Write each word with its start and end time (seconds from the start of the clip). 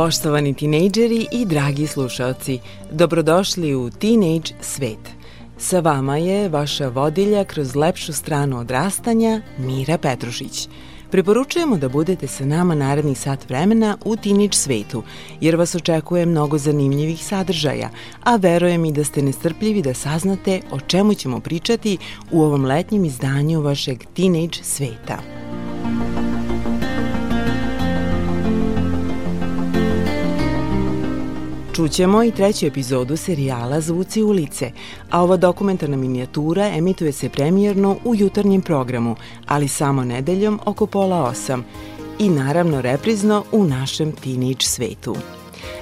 Poštovani 0.00 0.54
tinejdžeri 0.54 1.26
i 1.32 1.44
dragi 1.46 1.86
slušalci, 1.86 2.58
dobrodošli 2.92 3.74
u 3.74 3.90
Teenage 3.90 4.52
svet. 4.60 4.98
Sa 5.58 5.80
vama 5.80 6.16
je 6.16 6.48
vaša 6.48 6.88
vodilja 6.88 7.44
kroz 7.44 7.76
lepšu 7.76 8.12
stranu 8.12 8.58
odrastanja, 8.58 9.42
Mira 9.58 9.98
Petrušić. 9.98 10.68
Preporučujemo 11.10 11.76
da 11.76 11.88
budete 11.88 12.26
sa 12.26 12.44
nama 12.44 12.74
narednih 12.74 13.18
sat 13.18 13.48
vremena 13.48 13.96
u 14.04 14.16
Teenage 14.16 14.56
svetu, 14.56 15.02
jer 15.40 15.56
vas 15.56 15.74
očekuje 15.74 16.26
mnogo 16.26 16.58
zanimljivih 16.58 17.24
sadržaja, 17.24 17.90
a 18.24 18.36
verujem 18.36 18.84
i 18.84 18.92
da 18.92 19.04
ste 19.04 19.22
nestrpljivi 19.22 19.82
da 19.82 19.94
saznate 19.94 20.60
o 20.72 20.80
čemu 20.80 21.14
ćemo 21.14 21.40
pričati 21.40 21.98
u 22.32 22.42
ovom 22.42 22.64
letnjem 22.64 23.04
izdanju 23.04 23.60
vašeg 23.60 24.04
Teenage 24.14 24.58
sveta. 24.62 25.18
Čućemo 31.72 32.24
i 32.24 32.30
treću 32.30 32.66
epizodu 32.66 33.16
serijala 33.16 33.80
Zvuci 33.80 34.22
ulice, 34.22 34.70
a 35.10 35.22
ova 35.22 35.36
dokumentarna 35.36 35.96
minijatura 35.96 36.68
emituje 36.68 37.12
se 37.12 37.28
premijerno 37.28 37.96
u 38.04 38.14
jutarnjem 38.14 38.62
programu, 38.62 39.16
ali 39.46 39.68
samo 39.68 40.04
nedeljom 40.04 40.60
oko 40.64 40.86
pola 40.86 41.22
osam 41.22 41.64
i 42.18 42.28
naravno 42.28 42.80
reprizno 42.80 43.44
u 43.52 43.64
našem 43.64 44.12
teenage 44.12 44.64
svetu. 44.64 45.16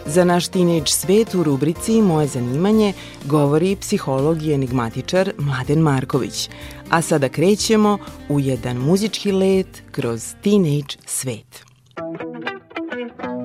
Za 0.07 0.25
naš 0.25 0.49
teenage 0.49 0.87
svet 0.87 1.35
u 1.35 1.43
rubrici 1.43 2.03
Moje 2.03 2.27
zanimanje 2.27 2.93
govori 3.25 3.77
psiholog 3.81 4.43
i 4.43 4.53
enigmatičar 4.53 5.33
Mladen 5.39 5.79
Marković. 5.79 6.51
A 6.91 7.03
sada 7.03 7.29
krećemo 7.29 7.99
u 8.29 8.41
jedan 8.41 8.77
muzički 8.77 9.33
let 9.33 9.83
kroz 9.91 10.35
teenage 10.43 10.97
svet. 11.07 11.65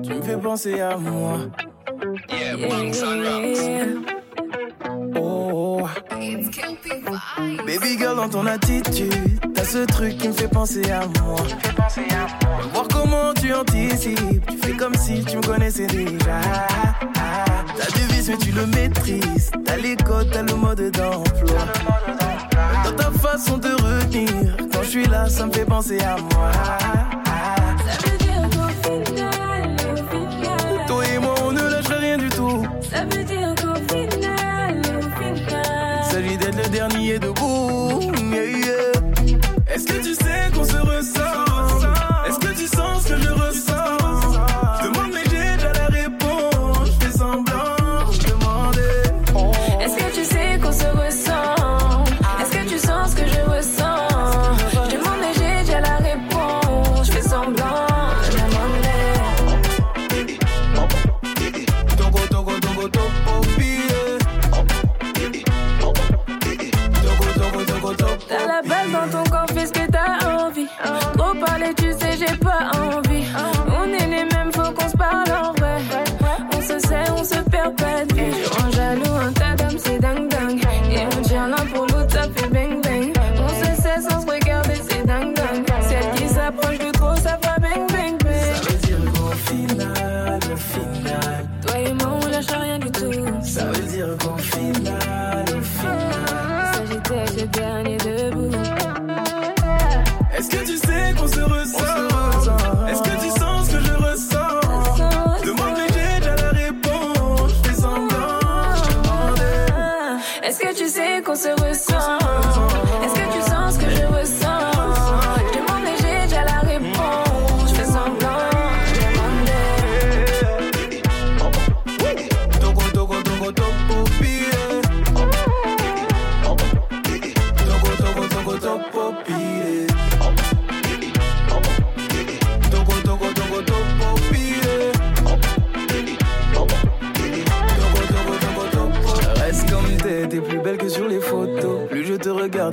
Tu 0.04 0.10
me 0.10 0.42
penser 0.42 0.80
à 0.80 0.98
moi. 0.98 1.73
Yeah, 2.04 2.56
yeah. 2.56 3.86
Oh. 5.16 5.88
Baby 7.66 7.96
girl, 7.96 8.16
dans 8.16 8.28
ton 8.28 8.44
attitude, 8.44 9.40
t'as 9.54 9.64
ce 9.64 9.86
truc 9.86 10.18
qui 10.18 10.28
me 10.28 10.34
fait 10.34 10.48
penser 10.48 10.82
à 10.90 11.06
moi. 11.22 11.36
Voir 12.74 12.88
comment 12.92 13.32
tu 13.32 13.54
anticipes, 13.54 14.46
tu 14.46 14.58
fais 14.58 14.72
comme 14.72 14.94
si 14.96 15.24
tu 15.24 15.38
me 15.38 15.42
connaissais 15.42 15.86
déjà. 15.86 16.40
T'as 17.14 17.90
du 17.96 18.04
vice, 18.12 18.28
mais 18.28 18.36
tu 18.36 18.52
le 18.52 18.66
maîtrises. 18.66 19.50
T'as 19.64 19.76
les 19.78 19.96
codes, 19.96 20.30
t'as 20.30 20.42
le 20.42 20.56
mode 20.56 20.90
d'emploi. 20.90 21.60
Dans 22.84 22.96
ta 22.96 23.10
façon 23.12 23.56
de 23.56 23.70
retenir, 23.70 24.56
quand 24.70 24.82
je 24.82 24.88
suis 24.88 25.06
là, 25.06 25.30
ça 25.30 25.46
me 25.46 25.52
fait 25.52 25.64
penser 25.64 26.00
à 26.00 26.16
moi. 26.18 26.50
J'ai 72.26 72.36
pas 72.36 72.70
envie. 72.74 73.24
On 73.78 73.92
est 73.92 74.06
les 74.06 74.24
mêmes, 74.24 74.52
faut 74.52 74.72
qu'on 74.72 74.88
se 74.88 74.96
parle 74.96 75.30
en 75.32 75.52
vrai. 75.52 75.78
On 76.56 76.60
se 76.60 76.78
sait, 76.86 77.10
on 77.10 77.24
se 77.24 77.40
perd 77.50 77.74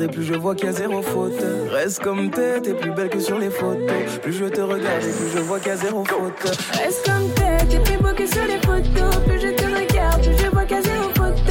regarde 0.01 0.03
et 0.03 0.07
plus 0.07 0.23
je 0.23 0.33
vois 0.33 0.55
qu'il 0.55 0.65
y 0.65 0.69
a 0.69 0.73
zéro 0.73 1.01
faute. 1.01 1.43
Reste 1.71 1.99
comme 2.03 2.29
t'es, 2.31 2.61
t'es 2.61 2.73
plus 2.73 2.91
belle 2.91 3.09
que 3.09 3.19
sur 3.19 3.37
les 3.37 3.49
photos. 3.49 4.19
Plus 4.21 4.33
je 4.33 4.45
te 4.45 4.61
regarde 4.61 5.03
et 5.03 5.11
plus 5.11 5.29
je 5.33 5.39
vois 5.39 5.59
qu'il 5.59 5.69
y 5.69 5.71
a 5.71 5.77
zéro 5.77 6.03
faute. 6.05 6.57
Reste 6.73 7.05
comme 7.05 7.29
t'es, 7.35 7.65
t'es 7.65 7.79
plus 7.79 7.97
beau 7.97 8.13
que 8.15 8.27
sur 8.27 8.45
les 8.45 8.59
photos 8.59 9.15
Plus 9.25 9.39
je 9.41 9.47
te 9.55 9.63
regarde, 9.63 10.21
plus 10.21 10.37
je 10.37 10.49
vois 10.49 10.65
qu'à 10.65 10.81
zéro 10.81 11.03
faute 11.15 11.41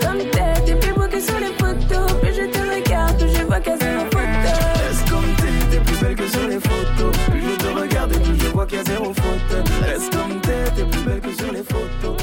Comme 0.00 0.18
t'es, 0.18 0.60
t'es 0.64 0.74
plus 0.76 0.92
beau 0.92 1.08
que 1.08 1.20
sur 1.20 1.38
les 1.38 1.52
photos 1.58 2.12
Plus 2.20 2.34
je 2.34 2.46
te 2.50 2.58
regarde, 2.58 3.18
plus 3.18 3.36
je 3.36 3.44
vois 3.44 3.60
qu'à 3.60 3.76
zéro 3.76 4.04
faute 4.12 4.22
Reste 4.86 5.10
comme 5.10 5.34
t'es, 5.36 5.76
t'es 5.76 5.84
plus 5.84 6.00
belle 6.00 6.16
que 6.16 6.28
sur 6.28 6.48
les 6.48 6.60
photos. 6.60 7.16
Plus 7.30 7.40
je 7.40 7.56
te 7.56 7.80
regarde 7.80 8.12
et 8.12 8.18
plus 8.18 8.40
je 8.40 8.48
vois 8.48 8.66
qu'il 8.66 8.78
y 8.78 8.80
a 8.80 8.84
zéro 8.84 9.12
faute. 9.12 9.68
Reste 9.82 10.12
comme 10.16 10.40
t'es, 10.40 10.64
t'es 10.76 10.84
plus 10.84 11.02
belle 11.02 11.20
que 11.20 11.32
sur 11.32 11.52
les 11.52 11.62
photos. 11.62 12.16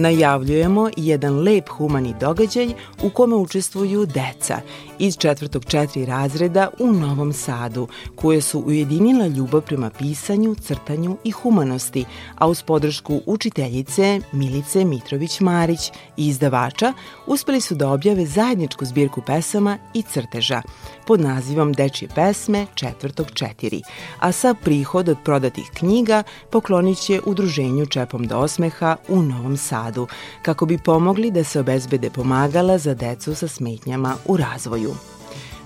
Najavljujemo 0.00 0.90
jedan 0.96 1.42
lep 1.42 1.68
humani 1.68 2.14
događaj 2.20 2.68
u 3.02 3.10
kome 3.10 3.36
učestvuju 3.36 4.06
deca 4.06 4.60
iz 5.00 5.16
četvrtog 5.16 5.64
četiri 5.64 6.06
razreda 6.06 6.68
u 6.78 6.92
Novom 6.92 7.32
Sadu, 7.32 7.88
koje 8.14 8.40
su 8.40 8.60
ujedinila 8.60 9.26
ljubav 9.26 9.60
prema 9.60 9.90
pisanju, 9.90 10.54
crtanju 10.54 11.16
i 11.24 11.30
humanosti, 11.30 12.04
a 12.38 12.48
uz 12.48 12.62
podršku 12.62 13.20
učiteljice 13.26 14.20
Milice 14.32 14.78
Mitrović-Marić 14.84 15.92
i 16.16 16.26
izdavača 16.26 16.92
uspeli 17.26 17.60
su 17.60 17.74
da 17.74 17.90
objave 17.90 18.26
zajedničku 18.26 18.84
zbirku 18.84 19.22
pesama 19.26 19.78
i 19.94 20.02
crteža 20.02 20.62
pod 21.06 21.20
nazivom 21.20 21.72
Dečje 21.72 22.08
pesme 22.14 22.66
četvrtog 22.74 23.26
četiri, 23.34 23.82
a 24.18 24.32
sa 24.32 24.54
prihod 24.54 25.08
od 25.08 25.18
prodatih 25.24 25.70
knjiga 25.74 26.22
poklonit 26.50 26.98
će 26.98 27.20
udruženju 27.26 27.86
Čepom 27.86 28.26
do 28.26 28.38
osmeha 28.38 28.96
u 29.08 29.22
Novom 29.22 29.56
Sadu, 29.56 30.06
kako 30.42 30.66
bi 30.66 30.78
pomogli 30.78 31.30
da 31.30 31.44
se 31.44 31.60
obezbede 31.60 32.10
pomagala 32.10 32.78
za 32.78 32.94
decu 32.94 33.34
sa 33.34 33.48
smetnjama 33.48 34.16
u 34.26 34.36
razvoju. 34.36 34.89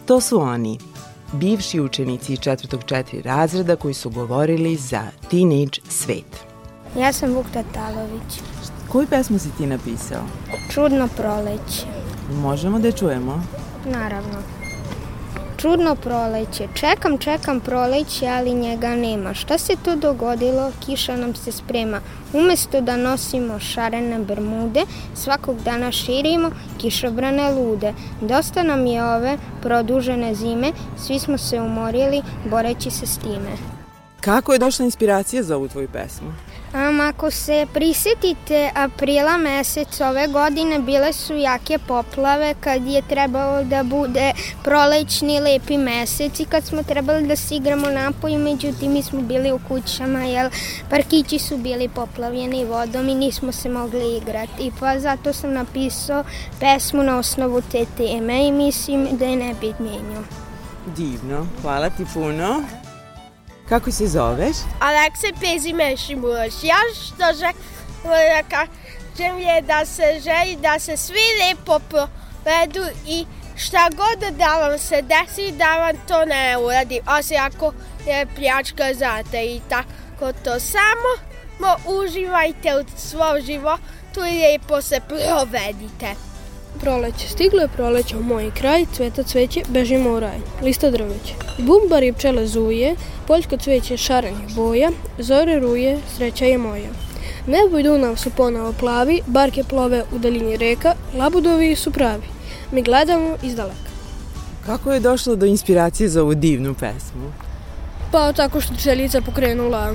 To 0.07 0.21
su 0.21 0.41
oni, 0.41 0.79
bivši 1.33 1.81
učenici 1.81 2.37
četvrtog 2.37 2.85
četiri 2.85 3.23
razreda 3.23 3.77
koji 3.77 3.95
su 3.95 4.11
govorili 4.11 4.77
za 4.77 5.03
Teenage 5.31 5.81
Svet. 5.89 6.45
Ja 6.99 7.13
sam 7.13 7.33
Vuk 7.35 7.47
Tatalović. 7.53 8.41
Koju 8.89 9.07
pesmu 9.07 9.39
si 9.39 9.49
ti 9.59 9.67
napisao? 9.67 10.23
Čudno 10.71 11.09
proleće. 11.17 11.87
Možemo 12.43 12.79
da 12.79 12.89
je 12.89 12.93
čujemo? 12.93 13.43
Naravno. 13.93 14.64
Čudno 15.57 15.95
proleće. 15.95 16.69
Čekam, 16.75 17.19
čekam 17.19 17.61
proleće, 17.61 18.29
ali 18.29 18.55
njega 18.55 18.89
nema. 18.97 19.35
Šta 19.35 19.59
se 19.59 19.77
tu 19.85 19.97
dogodilo? 19.97 20.73
Kiša 20.87 21.17
nam 21.17 21.35
se 21.35 21.53
sprema. 21.53 22.01
Umesto 22.33 22.81
da 22.81 22.97
nosimo 22.97 23.59
šarene 23.59 24.19
bermude, 24.19 24.81
svakog 25.15 25.63
dana 25.63 25.93
širimo 25.93 26.51
kišobrane 26.79 27.53
lude. 27.53 27.93
Dosta 28.21 28.63
nam 28.63 28.87
je 28.87 29.05
ove 29.05 29.39
produžene 29.63 30.35
zime, 30.35 30.73
svi 30.97 31.19
smo 31.19 31.39
se 31.39 31.61
umorili 31.61 32.23
boreći 32.51 32.91
se 32.91 33.07
s 33.07 33.19
time. 33.19 33.51
Kako 34.21 34.53
je 34.53 34.59
došla 34.59 34.85
inspiracija 34.85 35.43
za 35.43 35.57
ovu 35.57 35.69
tvoju 35.69 35.89
pesmu? 35.89 36.33
Um, 36.75 37.01
ako 37.01 37.31
se 37.31 37.67
prisetite 37.75 38.71
aprila 38.75 39.37
mesec 39.37 40.01
ove 40.01 40.27
godine 40.27 40.79
bile 40.79 41.13
su 41.13 41.35
jake 41.35 41.79
poplave 41.79 42.55
kad 42.61 42.87
je 42.87 43.03
trebalo 43.09 43.63
da 43.63 43.83
bude 43.83 44.33
prolećni 44.65 45.41
lepi 45.41 45.79
mesec 45.79 46.41
i 46.41 46.45
kad 46.45 46.65
smo 46.65 46.83
trebali 46.83 47.27
da 47.27 47.37
se 47.37 47.55
igramo 47.55 47.91
napolju, 47.91 48.39
međutim 48.39 48.93
mi 48.93 49.03
smo 49.03 49.21
bili 49.21 49.53
u 49.53 49.61
kućama 49.69 50.19
jer 50.19 50.51
parkići 50.91 51.39
su 51.39 51.57
bili 51.57 51.89
poplavljeni 51.89 52.65
vodom 52.65 53.09
i 53.09 53.15
nismo 53.15 53.53
se 53.53 53.69
mogli 53.69 54.17
igrati. 54.17 54.73
Pa 54.81 54.99
zato 54.99 55.33
sam 55.33 55.53
napisao 55.53 56.25
pesmu 56.61 57.03
na 57.03 57.19
osnovu 57.19 57.63
te 57.73 57.87
teme 57.97 58.47
i 58.47 58.53
mislim 58.53 59.09
da 59.13 59.25
je 59.25 59.37
ne 59.37 59.55
bi 59.61 59.75
mijenio. 59.79 60.23
Divno, 60.97 61.47
hvala 61.63 61.91
ti 61.91 62.05
puno. 62.15 62.63
Kako 63.69 63.91
se 63.91 64.07
zoveš? 64.07 64.57
Alekse 64.81 65.27
Pezime 65.41 65.97
Šimuloš. 65.97 66.55
Ja 66.63 66.77
što 66.95 67.25
želim 67.39 67.57
da 68.05 68.43
kažem 68.43 69.39
je 69.39 69.63
da 69.63 69.85
se 69.85 70.21
želi 70.25 70.57
da 70.63 70.79
se 70.79 70.97
svi 70.97 71.25
lepo 71.41 71.79
provedu 71.89 72.85
i 73.07 73.27
šta 73.57 73.89
god 73.97 74.37
da 74.37 74.59
vam 74.59 74.79
se 74.79 75.03
desi 75.03 75.53
da 75.53 75.77
vam 75.79 75.97
to 76.09 76.25
ne 76.25 76.59
uradi, 76.59 77.01
osim 77.19 77.37
ako 77.41 77.73
je 78.07 78.27
pljačka 78.37 78.95
zate 78.95 79.45
i 79.45 79.61
tako 79.69 80.33
to 80.45 80.61
samo 80.61 81.11
mo, 81.59 81.77
uživajte 82.01 82.77
u 82.77 82.99
svom 82.99 83.41
životu 83.41 84.21
i 84.31 84.41
lepo 84.41 84.83
se 84.83 85.01
provedite. 85.09 86.34
Proleće, 86.85 87.29
stiglo 87.29 87.61
je 87.61 87.69
proleće 87.69 88.17
u 88.17 88.23
moj 88.23 88.51
kraj, 88.51 88.87
cveta 88.93 89.23
cveće, 89.23 89.63
bežimo 89.69 90.11
u 90.11 90.21
raj, 90.21 90.39
lista 90.63 90.91
drveće. 90.91 91.35
Bumbar 91.59 92.03
i 92.03 92.13
pčele 92.13 92.47
zuje, 92.47 92.97
poljsko 93.27 93.57
cveće 93.57 93.97
šarenih 93.97 94.55
boja, 94.55 94.91
zore 95.19 95.59
ruje, 95.61 95.99
sreća 96.17 96.45
je 96.45 96.59
moja. 96.59 96.91
Nebo 97.47 97.79
i 97.79 97.83
Dunav 97.83 98.17
su 98.17 98.31
ponovo 98.31 98.73
plavi, 98.81 99.21
barke 99.27 99.65
plove 99.65 100.05
u 100.13 100.19
daljini 100.19 100.57
reka, 100.57 100.95
labudovi 101.19 101.77
su 101.77 101.91
pravi. 101.91 102.23
Mi 102.73 102.83
gledamo 102.83 103.37
iz 103.43 103.55
daleka. 103.55 103.91
Kako 104.67 104.93
je 104.93 105.01
došlo 105.01 105.37
do 105.37 105.47
inspiracije 105.47 106.09
za 106.09 106.23
ovu 106.23 106.35
divnu 106.35 106.75
pesmu? 106.75 107.33
Pa 108.13 108.33
tako 108.33 108.61
što 108.61 108.75
čelica 108.77 109.21
pokrenula 109.21 109.95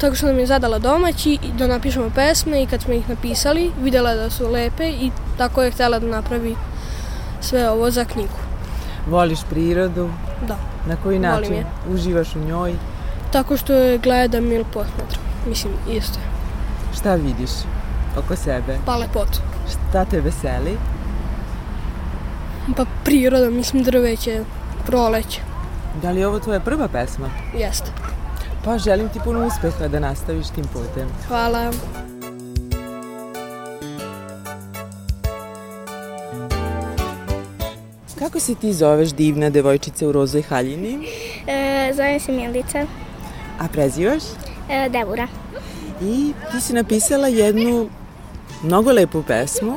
tako 0.00 0.14
što 0.14 0.26
nam 0.26 0.38
je 0.38 0.46
zadala 0.46 0.78
domaći 0.78 1.38
da 1.58 1.66
napišemo 1.66 2.10
pesme 2.14 2.62
i 2.62 2.66
kad 2.66 2.82
smo 2.82 2.94
ih 2.94 3.08
napisali 3.08 3.70
videla 3.82 4.14
da 4.14 4.30
su 4.30 4.48
lepe 4.48 4.88
i 4.88 5.10
tako 5.38 5.62
je 5.62 5.70
htela 5.70 5.98
da 5.98 6.06
napravi 6.06 6.56
sve 7.40 7.70
ovo 7.70 7.90
za 7.90 8.04
knjigu. 8.04 8.38
Voliš 9.06 9.38
prirodu? 9.50 10.10
Da. 10.48 10.56
Na 10.88 10.96
koji 11.02 11.18
način 11.18 11.54
je. 11.54 11.66
uživaš 11.90 12.36
u 12.36 12.38
njoj? 12.38 12.74
Tako 13.32 13.56
što 13.56 13.72
je 13.72 13.98
gledam 13.98 14.52
ili 14.52 14.64
posmatram. 14.72 15.22
Mislim, 15.48 15.72
isto 15.90 16.18
je. 16.18 16.26
Šta 16.96 17.14
vidiš 17.14 17.50
oko 18.18 18.36
sebe? 18.36 18.78
Pa 18.86 18.96
lepotu. 18.96 19.40
Šta 19.70 20.04
te 20.04 20.20
veseli? 20.20 20.78
Pa 22.76 22.84
priroda, 23.04 23.50
mislim 23.50 23.82
drveće, 23.82 24.44
proleće. 24.86 25.40
Da 26.02 26.10
li 26.10 26.20
je 26.20 26.26
ovo 26.26 26.40
tvoja 26.40 26.60
prva 26.60 26.88
pesma? 26.88 27.26
Jeste. 27.58 27.90
Pa 28.64 28.78
želim 28.78 29.08
ti 29.08 29.20
puno 29.24 29.46
uspeha 29.46 29.88
da 29.88 30.00
nastaviš 30.00 30.48
tim 30.48 30.64
putem. 30.72 31.08
Hvala. 31.28 31.70
Kako 38.34 38.40
se 38.44 38.54
ti 38.54 38.72
zoveš 38.72 39.08
divna 39.08 39.50
devojčica 39.50 40.08
u 40.08 40.12
rozoj 40.12 40.42
haljini? 40.42 41.08
E, 41.46 41.92
zovem 41.94 42.20
se 42.20 42.32
Milica. 42.32 42.86
A 43.58 43.68
prezivaš? 43.72 44.22
E, 44.70 44.88
Devura. 44.88 45.28
I 46.02 46.32
ti 46.52 46.60
si 46.60 46.72
napisala 46.72 47.28
jednu 47.28 47.88
mnogo 48.62 48.92
lepu 48.92 49.22
pesmu 49.22 49.76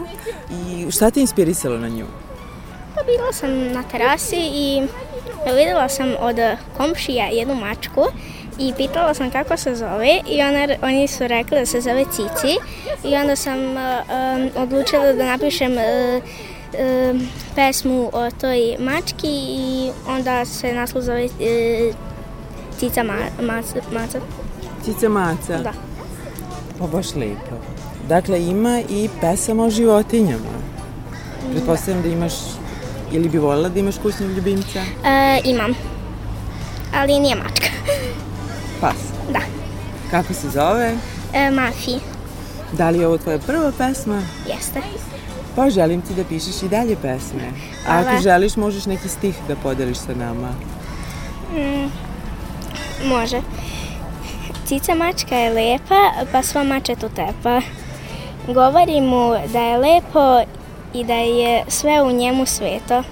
i 0.51 0.91
šta 0.91 1.11
te 1.11 1.21
inspirisalo 1.21 1.77
na 1.77 1.87
nju? 1.87 2.05
Pa 2.95 3.03
bila 3.03 3.33
sam 3.33 3.71
na 3.73 3.83
terasi 3.83 4.39
i 4.53 4.87
videla 5.57 5.89
sam 5.89 6.13
od 6.19 6.35
komšija 6.77 7.25
jednu 7.25 7.55
mačku 7.55 8.05
i 8.59 8.73
pitala 8.77 9.13
sam 9.13 9.31
kako 9.31 9.57
se 9.57 9.75
zove 9.75 10.19
i 10.27 10.41
ona, 10.41 10.67
oni 10.81 11.07
su 11.07 11.27
rekli 11.27 11.59
da 11.59 11.65
se 11.65 11.81
zove 11.81 12.05
Cici 12.11 12.57
i 13.03 13.15
onda 13.15 13.35
sam 13.35 13.59
um, 13.59 14.49
odlučila 14.55 15.13
da 15.13 15.25
napišem 15.25 15.71
uh, 15.71 16.23
um, 16.73 17.27
pesmu 17.55 18.09
o 18.13 18.31
toj 18.41 18.75
mački 18.79 19.29
i 19.49 19.91
onda 20.07 20.45
se 20.45 20.73
naslov 20.73 21.03
zove 21.03 21.25
uh, 21.25 21.95
Cica 22.79 23.03
ma, 23.03 23.13
maca, 23.41 23.81
maca. 23.91 24.19
Cica 24.85 25.09
Maca? 25.09 25.57
Da. 25.57 25.73
Pa 26.79 26.87
baš 26.87 27.15
lepo. 27.15 27.55
Dakle, 28.07 28.45
ima 28.45 28.81
i 28.89 29.09
pesama 29.21 29.63
o 29.63 29.69
životinjama. 29.69 30.57
Pretpostavljam 31.51 32.03
da 32.03 32.09
imaš, 32.09 32.33
ili 33.11 33.29
bi 33.29 33.37
volila 33.37 33.69
da 33.69 33.79
imaš 33.79 33.97
kućnog 33.97 34.29
ljubimca? 34.29 34.79
Uh, 34.79 35.45
imam, 35.45 35.73
ali 36.95 37.19
nije 37.19 37.35
mačka. 37.35 37.67
Pas? 38.81 38.97
Da. 39.33 39.39
Kako 40.11 40.33
se 40.33 40.49
zove? 40.49 40.97
E, 41.33 41.51
Mafi. 41.51 41.99
Da 42.71 42.89
li 42.89 42.99
je 42.99 43.07
ovo 43.07 43.17
tvoja 43.17 43.39
prva 43.39 43.71
pesma? 43.77 44.21
Jeste. 44.47 44.81
Pa 45.57 45.69
želim 45.69 46.01
ti 46.01 46.13
da 46.13 46.23
pišeš 46.23 46.63
i 46.63 46.67
dalje 46.67 46.95
pesme. 46.95 47.51
A 47.87 47.99
ako 47.99 48.21
želiš, 48.21 48.55
možeš 48.55 48.85
neki 48.85 49.09
stih 49.09 49.35
da 49.47 49.55
podeliš 49.55 49.97
sa 49.97 50.13
nama. 50.15 50.49
Mm, 51.53 51.91
može. 53.09 53.41
Cica 54.65 54.95
mačka 54.95 55.35
je 55.35 55.53
lepa, 55.53 56.11
pa 56.31 56.43
sva 56.43 56.63
mačetu 56.63 57.09
tepa. 57.09 57.61
Govori 58.47 59.01
mu 59.01 59.31
da 59.53 59.59
je 59.59 59.77
lepo 59.77 60.41
i 60.93 61.03
da 61.03 61.13
je 61.13 61.63
sve 61.67 62.01
u 62.01 62.11
njemu 62.11 62.45
sveto. 62.45 63.03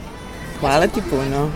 Hvala 0.60 0.88
ti 0.88 1.02
puno. 1.10 1.50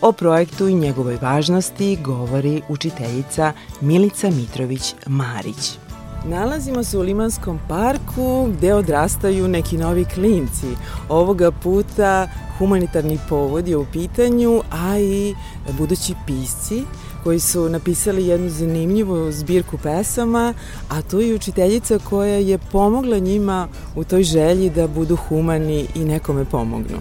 O 0.00 0.12
projektu 0.12 0.68
i 0.68 0.74
njegovoj 0.74 1.18
važnosti 1.22 1.98
govori 2.04 2.62
učiteljica 2.68 3.52
Milica 3.80 4.30
Mitrović-Marić. 4.30 5.76
Nalazimo 6.24 6.84
se 6.84 6.98
u 6.98 7.00
Limanskom 7.00 7.58
parku 7.68 8.48
gde 8.56 8.74
odrastaju 8.74 9.48
neki 9.48 9.78
novi 9.78 10.04
klinci. 10.04 10.66
Ovoga 11.08 11.50
puta 11.50 12.28
humanitarni 12.58 13.18
povod 13.28 13.68
je 13.68 13.76
u 13.76 13.86
pitanju, 13.92 14.62
a 14.70 14.98
i 14.98 15.34
budući 15.78 16.14
pisci 16.26 16.82
koji 17.24 17.40
su 17.40 17.68
napisali 17.68 18.26
jednu 18.26 18.48
zanimljivu 18.48 19.32
zbirku 19.32 19.78
pesama, 19.78 20.54
a 20.88 21.02
to 21.02 21.20
je 21.20 21.34
učiteljica 21.34 21.98
koja 21.98 22.34
je 22.34 22.58
pomogla 22.58 23.18
njima 23.18 23.68
u 23.96 24.04
toj 24.04 24.22
želji 24.22 24.70
da 24.70 24.88
budu 24.88 25.16
humani 25.16 25.86
i 25.94 26.04
nekome 26.04 26.44
pomognu. 26.44 26.98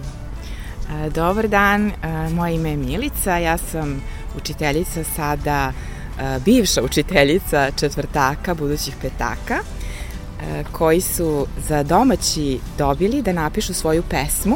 Dobar 1.13 1.47
dan, 1.47 1.91
moje 2.31 2.55
ime 2.55 2.69
je 2.69 2.77
Milica, 2.77 3.37
ja 3.37 3.57
sam 3.57 4.01
učiteljica 4.37 5.03
sada 5.03 5.71
e, 6.19 6.39
bivša 6.45 6.81
učiteljica 6.83 7.71
četvrtaka, 7.71 8.53
budućih 8.53 8.95
petaka, 9.01 9.55
e, 9.55 10.63
koji 10.71 11.01
su 11.01 11.47
za 11.67 11.83
domaći 11.83 12.59
dobili 12.77 13.21
da 13.21 13.33
napišu 13.33 13.73
svoju 13.73 14.03
pesmu. 14.09 14.55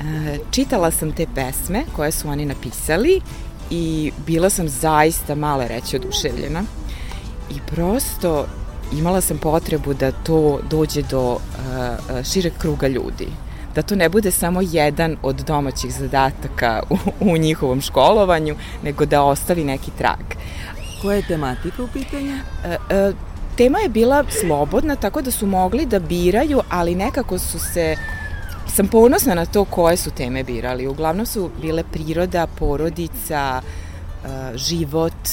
E, 0.00 0.38
čitala 0.50 0.90
sam 0.90 1.12
te 1.12 1.26
pesme 1.34 1.84
koje 1.96 2.12
su 2.12 2.28
oni 2.28 2.44
napisali 2.44 3.20
i 3.70 4.12
bila 4.26 4.50
sam 4.50 4.68
zaista 4.68 5.34
male 5.34 5.68
reći 5.68 5.96
oduševljena 5.96 6.62
i 7.50 7.54
prosto 7.66 8.46
imala 8.92 9.20
sam 9.20 9.38
potrebu 9.38 9.94
da 9.94 10.12
to 10.12 10.60
dođe 10.70 11.02
do 11.02 11.38
šireg 12.24 12.52
kruga 12.58 12.88
ljudi 12.88 13.28
da 13.74 13.82
to 13.82 13.96
ne 13.96 14.08
bude 14.08 14.30
samo 14.30 14.60
jedan 14.62 15.16
od 15.22 15.36
domaćih 15.36 15.92
zadataka 15.92 16.82
u, 16.90 16.96
u 17.20 17.36
njihovom 17.36 17.80
školovanju, 17.80 18.56
nego 18.82 19.06
da 19.06 19.22
ostavi 19.22 19.64
neki 19.64 19.90
trag. 19.98 20.24
Koja 21.02 21.16
je 21.16 21.26
tematika 21.26 21.82
u 21.82 21.88
pitanju? 21.92 22.36
E, 22.64 22.76
e, 22.90 23.12
tema 23.56 23.78
je 23.78 23.88
bila 23.88 24.24
slobodna, 24.40 24.96
tako 24.96 25.22
da 25.22 25.30
su 25.30 25.46
mogli 25.46 25.86
da 25.86 25.98
biraju, 25.98 26.60
ali 26.70 26.94
nekako 26.94 27.38
su 27.38 27.58
se 27.58 27.96
sam 28.70 28.88
ponosna 28.88 29.34
na 29.34 29.46
to 29.46 29.64
koje 29.64 29.96
su 29.96 30.10
teme 30.10 30.44
birali. 30.44 30.86
Uglavnom 30.86 31.26
su 31.26 31.50
bile 31.62 31.84
priroda, 31.92 32.46
porodica, 32.58 33.60
e, 33.60 34.58
život, 34.58 35.28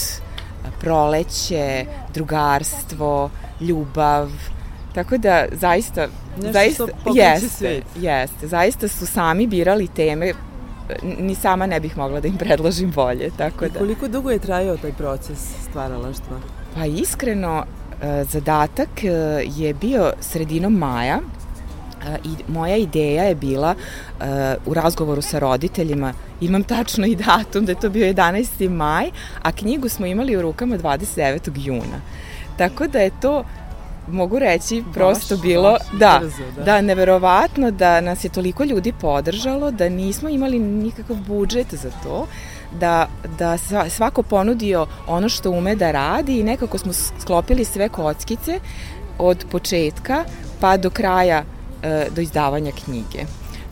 proleće, 0.79 1.85
drugarstvo, 2.13 3.29
ljubav. 3.61 4.29
Tako 4.97 5.17
da 5.17 5.45
zaista 5.51 6.07
Nešto 6.37 6.51
zaista 6.51 6.85
jeste, 7.15 7.49
svet. 7.49 7.83
jeste, 7.95 8.47
zaista 8.47 8.87
su 8.87 9.05
sami 9.05 9.47
birali 9.47 9.87
teme 9.87 10.33
ni 11.19 11.35
sama 11.35 11.65
ne 11.65 11.79
bih 11.79 11.97
mogla 11.97 12.19
da 12.19 12.27
im 12.27 12.37
predložim 12.37 12.91
bolje, 12.91 13.29
tako 13.37 13.65
I 13.65 13.69
da. 13.69 13.79
koliko 13.79 14.07
dugo 14.07 14.31
je 14.31 14.39
trajao 14.39 14.77
taj 14.77 14.93
proces 14.93 15.39
stvaralaštva? 15.69 16.39
Pa 16.75 16.85
iskreno, 16.85 17.65
e, 18.01 18.23
zadatak 18.23 19.03
e, 19.03 19.09
je 19.45 19.73
bio 19.73 20.13
sredinom 20.19 20.73
maja 20.73 21.19
e, 21.19 22.17
i 22.23 22.29
moja 22.47 22.75
ideja 22.75 23.23
je 23.23 23.35
bila 23.35 23.75
u 24.65 24.73
razgovoru 24.73 25.21
sa 25.21 25.39
roditeljima, 25.39 26.13
imam 26.41 26.63
tačno 26.63 27.05
i 27.05 27.15
datum 27.15 27.65
da 27.65 27.71
je 27.71 27.79
to 27.79 27.89
bio 27.89 28.13
11. 28.13 28.69
maj, 28.69 29.11
a 29.41 29.51
knjigu 29.51 29.89
smo 29.89 30.05
imali 30.05 30.37
u 30.37 30.41
rukama 30.41 30.77
29. 30.77 31.51
juna. 31.55 32.01
Tako 32.57 32.87
da 32.87 32.99
je 32.99 33.11
to 33.21 33.43
mogu 34.07 34.39
reći, 34.39 34.83
prosto 34.93 35.35
baš, 35.35 35.41
bilo, 35.41 35.71
baš, 35.71 35.99
da, 35.99 36.19
brzo, 36.21 36.43
da, 36.55 36.63
da, 36.63 36.81
neverovatno 36.81 37.71
da 37.71 38.01
nas 38.01 38.23
je 38.23 38.29
toliko 38.29 38.63
ljudi 38.63 38.93
podržalo, 39.01 39.71
da 39.71 39.89
nismo 39.89 40.29
imali 40.29 40.59
nikakav 40.59 41.15
budžet 41.15 41.73
za 41.73 41.91
to, 42.03 42.27
da, 42.79 43.07
da 43.39 43.57
svako 43.89 44.23
ponudio 44.23 44.87
ono 45.07 45.29
što 45.29 45.51
ume 45.51 45.75
da 45.75 45.91
radi 45.91 46.39
i 46.39 46.43
nekako 46.43 46.77
smo 46.77 46.93
sklopili 46.93 47.65
sve 47.65 47.89
kockice 47.89 48.59
od 49.17 49.45
početka 49.51 50.23
pa 50.59 50.77
do 50.77 50.89
kraja, 50.89 51.43
e, 51.83 52.07
do 52.15 52.21
izdavanja 52.21 52.71
knjige. 52.85 53.25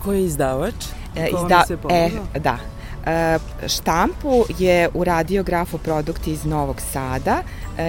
Ko 0.04 0.13
je 0.13 0.25
izdavač? 0.25 0.86
E, 1.15 1.27
izda, 1.27 1.63
e, 1.89 2.10
da, 2.39 2.58
E, 3.06 3.39
štampu 3.68 4.46
je 4.58 4.89
uradio 4.94 5.44
grafoprodukt 5.44 6.27
iz 6.27 6.46
Novog 6.46 6.82
Sada, 6.82 7.44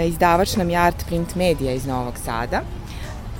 izdavač 0.08 0.56
nam 0.56 0.70
je 0.70 0.76
Art 0.76 1.06
Print 1.06 1.34
Media 1.34 1.72
iz 1.72 1.86
Novog 1.86 2.14
Sada. 2.24 2.62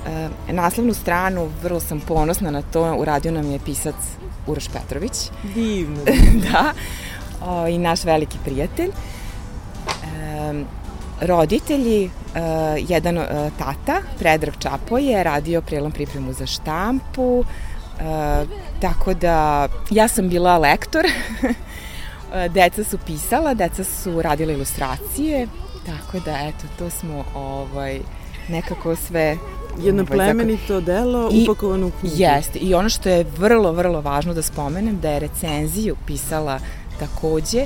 E, 0.07 0.53
naslovnu 0.53 0.93
stranu, 0.93 1.49
vrlo 1.63 1.79
sam 1.79 1.99
ponosna 1.99 2.51
na 2.51 2.61
to, 2.61 2.95
uradio 2.95 3.31
nam 3.31 3.51
je 3.51 3.59
pisac 3.59 3.95
Uroš 4.47 4.67
Petrović. 4.67 5.29
Divno. 5.55 6.01
da, 6.51 6.73
o, 7.45 7.67
i 7.67 7.77
naš 7.77 8.03
veliki 8.03 8.37
prijatelj. 8.45 8.89
E, 8.89 8.93
roditelji, 11.21 12.05
e, 12.05 12.09
jedan 12.87 13.17
e, 13.17 13.51
tata, 13.57 14.01
Predrag 14.19 14.53
Čapo 14.59 14.97
je 14.97 15.23
radio 15.23 15.61
prelom 15.61 15.91
pripremu 15.91 16.33
za 16.33 16.45
štampu, 16.45 17.43
E, 17.99 18.45
tako 18.81 19.13
da 19.13 19.67
ja 19.89 20.07
sam 20.07 20.29
bila 20.29 20.57
lektor, 20.57 21.05
deca 22.55 22.83
su 22.83 22.97
pisala, 23.05 23.53
deca 23.53 23.83
su 23.83 24.21
radila 24.21 24.53
ilustracije, 24.53 25.47
tako 25.87 26.19
da 26.25 26.31
eto, 26.31 26.67
to 26.79 26.89
smo 26.89 27.23
ovaj, 27.35 27.99
nekako 28.49 28.95
sve 28.95 29.37
Jedno 29.79 30.03
ovaj, 30.03 30.17
plemenito 30.17 30.81
delo 30.81 31.29
I, 31.33 31.43
upakovano 31.43 31.87
u 31.87 31.91
knjigu. 31.99 32.15
Jeste, 32.17 32.59
i 32.59 32.73
ono 32.73 32.89
što 32.89 33.09
je 33.09 33.25
vrlo, 33.37 33.71
vrlo 33.71 34.01
važno 34.01 34.33
da 34.33 34.41
spomenem, 34.41 34.99
da 34.99 35.09
je 35.09 35.19
recenziju 35.19 35.95
pisala 36.05 36.59
takođe 36.99 37.65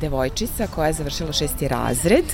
devojčica 0.00 0.66
koja 0.74 0.86
je 0.86 0.92
završila 0.92 1.32
šesti 1.32 1.68
razred, 1.68 2.24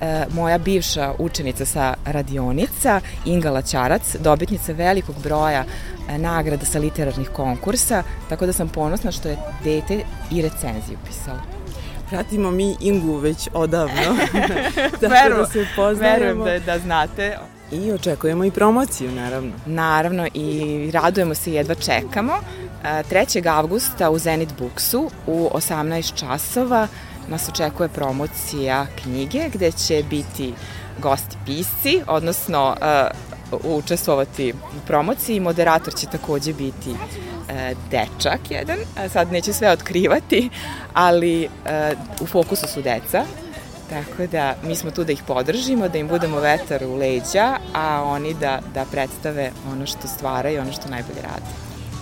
e, 0.00 0.24
moja 0.34 0.58
bivša 0.58 1.14
učenica 1.18 1.64
sa 1.64 1.94
radionica, 2.04 3.00
Inga 3.24 3.50
Laćarac, 3.50 4.16
dobitnica 4.20 4.72
velikog 4.72 5.16
broja 5.22 5.64
e, 6.08 6.18
nagrada 6.18 6.66
sa 6.66 6.78
literarnih 6.78 7.28
konkursa, 7.28 8.02
tako 8.28 8.46
da 8.46 8.52
sam 8.52 8.68
ponosna 8.68 9.12
što 9.12 9.28
je 9.28 9.38
dete 9.64 10.00
i 10.30 10.42
recenziju 10.42 10.98
pisala. 11.06 11.55
Pratimo 12.10 12.50
mi 12.50 12.76
Ingu 12.80 13.16
već 13.16 13.48
odavno. 13.52 14.02
tako 15.00 15.14
Veru, 15.14 15.36
da 15.36 15.46
se 15.46 15.66
poznajemo. 15.76 16.44
Verujem 16.44 16.64
da, 16.64 16.72
da 16.72 16.78
znate. 16.78 17.38
I 17.72 17.92
očekujemo 17.92 18.44
i 18.44 18.50
promociju, 18.50 19.12
naravno. 19.12 19.52
Naravno, 19.66 20.26
i 20.34 20.90
radujemo 20.92 21.34
se 21.34 21.52
jedva 21.52 21.74
čekamo. 21.74 22.32
3. 22.84 23.48
avgusta 23.48 24.10
u 24.10 24.18
Zenit 24.18 24.48
Booksu 24.58 25.10
u 25.26 25.50
18 25.54 26.14
časova 26.14 26.88
nas 27.28 27.48
očekuje 27.48 27.88
promocija 27.88 28.86
knjige 29.02 29.48
gde 29.52 29.72
će 29.72 30.04
biti 30.10 30.54
gosti 30.98 31.36
pisci, 31.46 32.02
odnosno 32.06 32.76
uh, 32.80 33.35
učestvovati 33.64 34.52
u 34.52 34.86
promociji. 34.86 35.40
Moderator 35.40 35.94
će 35.94 36.06
takođe 36.06 36.52
biti 36.52 36.90
uh, 36.90 36.98
dečak 37.90 38.40
jedan, 38.50 38.78
sad 39.12 39.32
neću 39.32 39.52
sve 39.52 39.70
otkrivati, 39.70 40.50
ali 40.92 41.44
uh, 41.44 41.98
u 42.20 42.26
fokusu 42.26 42.66
su 42.66 42.82
deca, 42.82 43.24
Tako 43.90 44.26
da 44.26 44.54
mi 44.62 44.74
smo 44.74 44.90
tu 44.90 45.04
da 45.04 45.12
ih 45.12 45.22
podržimo, 45.26 45.88
da 45.88 45.98
im 45.98 46.08
budemo 46.08 46.40
vetar 46.40 46.84
u 46.84 46.94
leđa, 46.94 47.58
a 47.74 48.02
oni 48.02 48.34
da, 48.34 48.60
da 48.74 48.84
predstave 48.84 49.50
ono 49.72 49.86
što 49.86 50.08
stvaraju, 50.08 50.60
ono 50.60 50.72
što 50.72 50.88
najbolje 50.88 51.22
rade. 51.22 51.46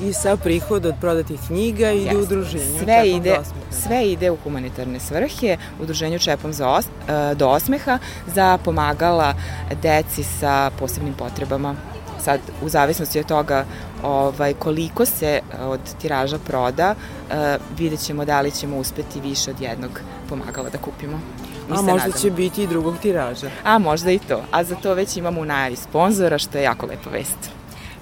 I 0.02 0.12
sa 0.12 0.36
prihod 0.36 0.86
od 0.86 0.94
prodatih 1.00 1.40
knjiga 1.46 1.90
ide 1.90 2.16
u 2.16 2.20
udruženju 2.20 2.78
sve 2.78 3.04
Čepom 3.04 3.20
ide, 3.20 3.32
osmeha. 3.32 3.82
Sve 3.86 4.08
ide 4.08 4.30
u 4.30 4.36
humanitarne 4.44 5.00
svrhe, 5.00 5.56
udruženju 5.80 6.18
Čepom 6.18 6.52
za 6.52 6.68
os, 6.68 6.86
e, 6.86 7.34
do 7.34 7.48
osmeha 7.48 7.98
za 8.34 8.58
pomagala 8.64 9.34
deci 9.82 10.22
sa 10.22 10.70
posebnim 10.78 11.14
potrebama 11.14 11.76
sad 12.24 12.40
u 12.62 12.68
zavisnosti 12.68 13.20
od 13.20 13.26
toga 13.26 13.64
ovaj, 14.02 14.54
koliko 14.54 15.06
se 15.06 15.40
od 15.60 15.80
tiraža 16.00 16.38
proda, 16.38 16.94
uh, 16.94 17.34
vidjet 17.78 18.00
ćemo 18.00 18.24
da 18.24 18.40
li 18.40 18.50
ćemo 18.50 18.76
uspeti 18.76 19.20
više 19.20 19.50
od 19.50 19.60
jednog 19.60 20.00
pomagala 20.28 20.70
da 20.70 20.78
kupimo. 20.78 21.20
Mi 21.68 21.76
A 21.76 21.82
možda 21.82 21.92
nadamo. 21.92 22.12
će 22.22 22.30
biti 22.30 22.62
i 22.62 22.66
drugog 22.66 22.94
tiraža. 23.02 23.50
A 23.64 23.78
možda 23.78 24.10
i 24.10 24.18
to. 24.18 24.42
A 24.50 24.64
za 24.64 24.74
to 24.74 24.94
već 24.94 25.16
imamo 25.16 25.40
u 25.40 25.44
najavi 25.44 25.76
sponzora, 25.76 26.38
što 26.38 26.58
je 26.58 26.64
jako 26.64 26.86
lepa 26.86 27.10
vest. 27.10 27.53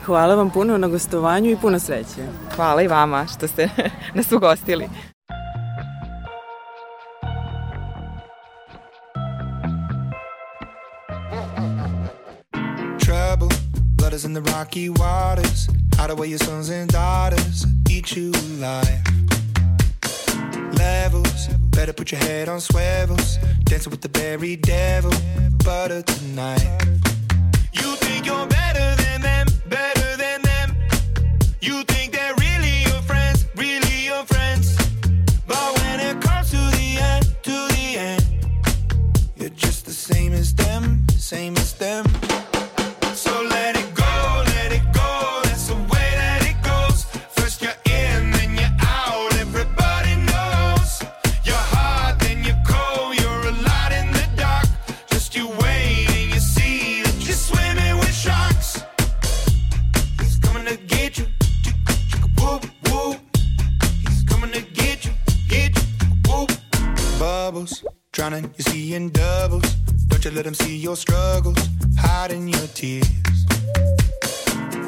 Hvala 0.07 0.35
vam 0.35 0.51
puno 0.51 0.79
na 0.79 0.89
gostovanju 0.89 1.51
i 1.51 1.57
puno 1.57 1.79
sreće. 1.79 2.27
Hvala 2.57 2.83
i 2.83 2.89
vama 2.89 3.27
što 3.27 3.49
ste 3.49 3.69
nas 4.15 4.33
ugostili. 4.33 4.89
Trouble, 12.99 13.49
blood 13.97 14.13
is 14.15 14.25
in 14.25 14.35
the 14.35 14.53
rocky 14.53 14.89
waters. 14.89 15.69
Hide 15.99 16.11
away 16.11 16.29
your 16.29 16.45
sons 16.45 16.71
and 16.71 16.91
daughters. 16.91 17.67
Eat 17.91 18.17
you 18.17 18.33
alive. 18.33 19.03
Levels, 20.79 21.49
better 21.77 21.93
put 21.93 22.13
your 22.13 22.23
head 22.25 22.49
on 22.49 22.61
swivels. 22.61 23.39
Dancing 23.65 23.91
with 23.93 24.01
the 24.01 24.19
very 24.21 24.57
devil. 24.57 25.13
Butter 25.65 26.03
tonight. 26.03 26.67
You 27.73 27.97
think 27.97 28.27
you're 28.27 28.47
better 28.47 28.97
than 29.03 29.21
them 29.23 29.32
better 29.73 30.17
than 30.19 30.43
them. 30.43 30.77
You 31.61 31.83
think 31.85 32.13
they're 32.13 32.35
really 32.35 32.83
your 32.83 33.03
friends, 33.11 33.47
really 33.57 34.05
your 34.05 34.25
friends. 34.27 34.77
But 35.47 35.69
when 35.81 35.99
it 36.09 36.21
comes 36.21 36.51
to 36.51 36.63
the 36.77 36.89
end, 37.11 37.25
to 37.49 37.57
the 37.75 37.87
end, 38.11 38.25
you're 39.37 39.57
just 39.67 39.87
the 39.87 39.93
same 39.93 40.33
as 40.35 40.55
them, 40.55 41.07
same 41.17 41.57
as 41.57 41.73
them. 41.73 42.05
Them 70.53 70.67
see 70.67 70.77
your 70.77 70.97
struggles. 70.97 71.57
Hiding 71.99 72.49
your 72.49 72.67
tears. 72.69 73.09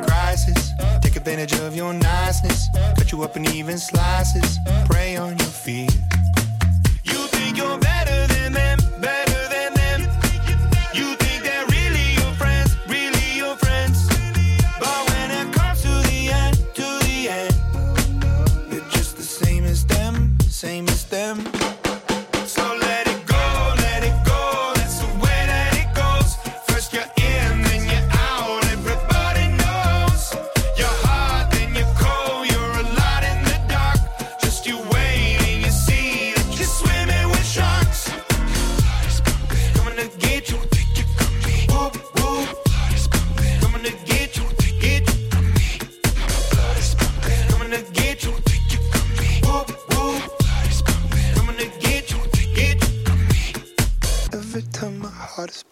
Crisis, 0.06 0.70
take 1.00 1.16
advantage 1.16 1.52
of 1.60 1.74
your 1.76 1.92
niceness. 1.92 2.66
Cut 2.96 3.12
you 3.12 3.22
up 3.22 3.36
in 3.36 3.46
even 3.46 3.78
slices. 3.78 4.58
Prey 4.86 5.16
on 5.16 5.38
your 5.38 5.48
fears. 5.48 6.23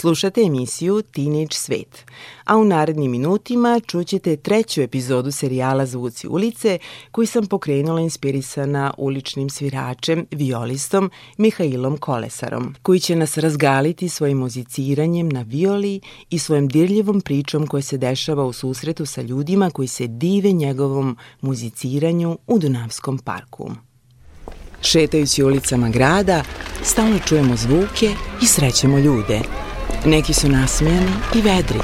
Slušate 0.00 0.40
emisiju 0.40 1.02
Teenage 1.02 1.54
Svet, 1.54 2.04
a 2.44 2.56
u 2.56 2.64
narednim 2.64 3.10
minutima 3.10 3.80
čućete 3.86 4.36
treću 4.36 4.82
epizodu 4.82 5.32
serijala 5.32 5.86
Zvuci 5.86 6.28
ulice 6.28 6.78
koji 7.10 7.26
sam 7.26 7.46
pokrenula 7.46 8.00
inspirisana 8.00 8.94
uličnim 8.98 9.50
sviračem, 9.50 10.26
violistom 10.30 11.10
Mihailom 11.36 11.96
Kolesarom, 11.96 12.74
koji 12.82 13.00
će 13.00 13.16
nas 13.16 13.36
razgaliti 13.36 14.08
svojim 14.08 14.38
muziciranjem 14.38 15.28
na 15.28 15.42
violi 15.42 16.00
i 16.30 16.38
svojom 16.38 16.68
dirljivom 16.68 17.20
pričom 17.20 17.66
koja 17.66 17.82
se 17.82 17.98
dešava 17.98 18.44
u 18.44 18.52
susretu 18.52 19.06
sa 19.06 19.22
ljudima 19.22 19.70
koji 19.70 19.88
se 19.88 20.06
dive 20.06 20.52
njegovom 20.52 21.16
muziciranju 21.40 22.38
u 22.46 22.58
Dunavskom 22.58 23.18
parku. 23.18 23.70
Šetajući 24.82 25.42
ulicama 25.42 25.88
grada, 25.88 26.42
stalno 26.82 27.18
čujemo 27.18 27.56
zvuke 27.56 28.14
i 28.42 28.46
srećemo 28.46 28.98
ljude. 28.98 29.67
Neki 30.04 30.34
su 30.34 30.48
nasmejani 30.48 31.12
i 31.34 31.40
vedri, 31.40 31.78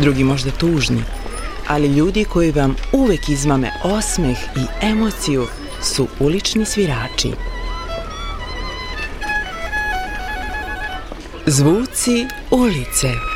drugi 0.00 0.24
možda 0.24 0.50
tužni, 0.50 1.02
ali 1.68 1.96
ljudi 1.96 2.24
koji 2.24 2.52
vam 2.52 2.76
uvek 2.92 3.28
izmame 3.28 3.70
osmeh 3.82 4.38
i 4.56 4.86
emociju 4.86 5.46
su 5.82 6.08
ulični 6.20 6.64
svirači. 6.64 7.32
Zvuci 11.46 12.26
ulice. 12.50 13.35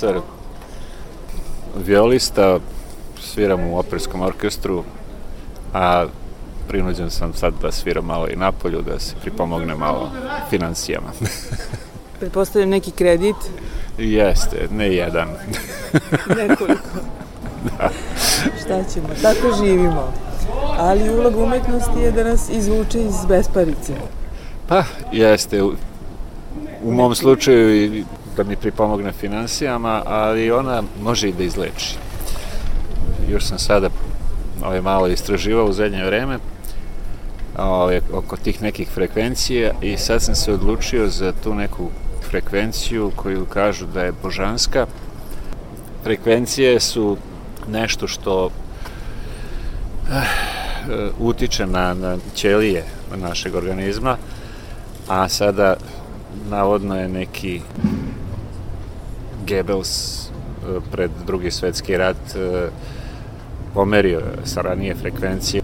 Kolesar, 0.00 0.20
violista, 1.86 2.58
sviram 3.20 3.60
u 3.64 3.78
operskom 3.78 4.22
orkestru, 4.22 4.84
a 5.74 6.06
prinuđen 6.68 7.10
sam 7.10 7.32
sad 7.34 7.54
da 7.62 7.72
sviram 7.72 8.04
malo 8.04 8.28
i 8.28 8.36
napolju, 8.36 8.82
da 8.82 8.98
se 8.98 9.14
pripomogne 9.22 9.74
malo 9.74 10.10
financijama. 10.50 11.08
Pretpostavljam 12.20 12.70
neki 12.70 12.90
kredit, 12.90 13.36
Jeste, 13.98 14.68
ne 14.70 14.94
jedan. 14.94 15.28
nekoliko. 16.48 16.88
Šta 18.60 18.84
ćemo, 18.94 19.08
tako 19.22 19.56
živimo. 19.64 20.12
Ali 20.78 21.10
uloga 21.10 21.44
umetnosti 21.44 22.00
je 22.00 22.12
da 22.12 22.24
nas 22.24 22.50
izvuče 22.50 23.00
iz 23.00 23.26
besparice. 23.28 23.92
Pa, 24.68 24.84
jeste, 25.12 25.62
u, 25.62 25.72
u 26.82 26.92
mom 26.92 27.14
slučaju 27.14 27.84
i 27.84 28.04
da 28.36 28.44
mi 28.44 28.56
pripomogne 28.56 29.12
financijama, 29.12 30.02
ali 30.06 30.50
ona 30.50 30.82
može 31.02 31.28
i 31.28 31.32
da 31.32 31.42
izleči. 31.42 31.96
Još 33.28 33.44
sam 33.44 33.58
sada 33.58 33.88
ovaj, 34.64 34.80
malo 34.80 35.06
istraživao 35.06 35.66
u 35.66 35.72
zadnje 35.72 36.04
vreme 36.04 36.38
ovaj, 37.58 38.00
oko 38.12 38.36
tih 38.36 38.62
nekih 38.62 38.88
frekvencija 38.88 39.72
i 39.82 39.96
sad 39.96 40.22
sam 40.22 40.34
se 40.34 40.52
odlučio 40.52 41.08
za 41.08 41.32
tu 41.44 41.54
neku 41.54 41.90
frekvenciju 42.30 43.12
koju 43.16 43.44
kažu 43.44 43.86
da 43.86 44.02
je 44.02 44.12
božanska. 44.22 44.86
Frekvencije 46.02 46.80
su 46.80 47.16
nešto 47.68 48.08
što 48.08 48.50
eh, 50.10 50.22
utiče 51.18 51.66
na, 51.66 51.94
na 51.94 52.16
ćelije 52.34 52.84
našeg 53.16 53.54
organizma, 53.54 54.16
a 55.08 55.28
sada 55.28 55.76
navodno 56.50 57.00
je 57.00 57.08
neki 57.08 57.60
Goebbels 59.48 60.26
eh, 60.26 60.80
pred 60.92 61.10
drugi 61.26 61.50
svetski 61.50 61.96
rat 61.96 62.16
eh, 62.36 62.68
pomerio 63.74 64.22
sa 64.44 64.60
ranije 64.60 64.94
frekvencije 64.94 65.62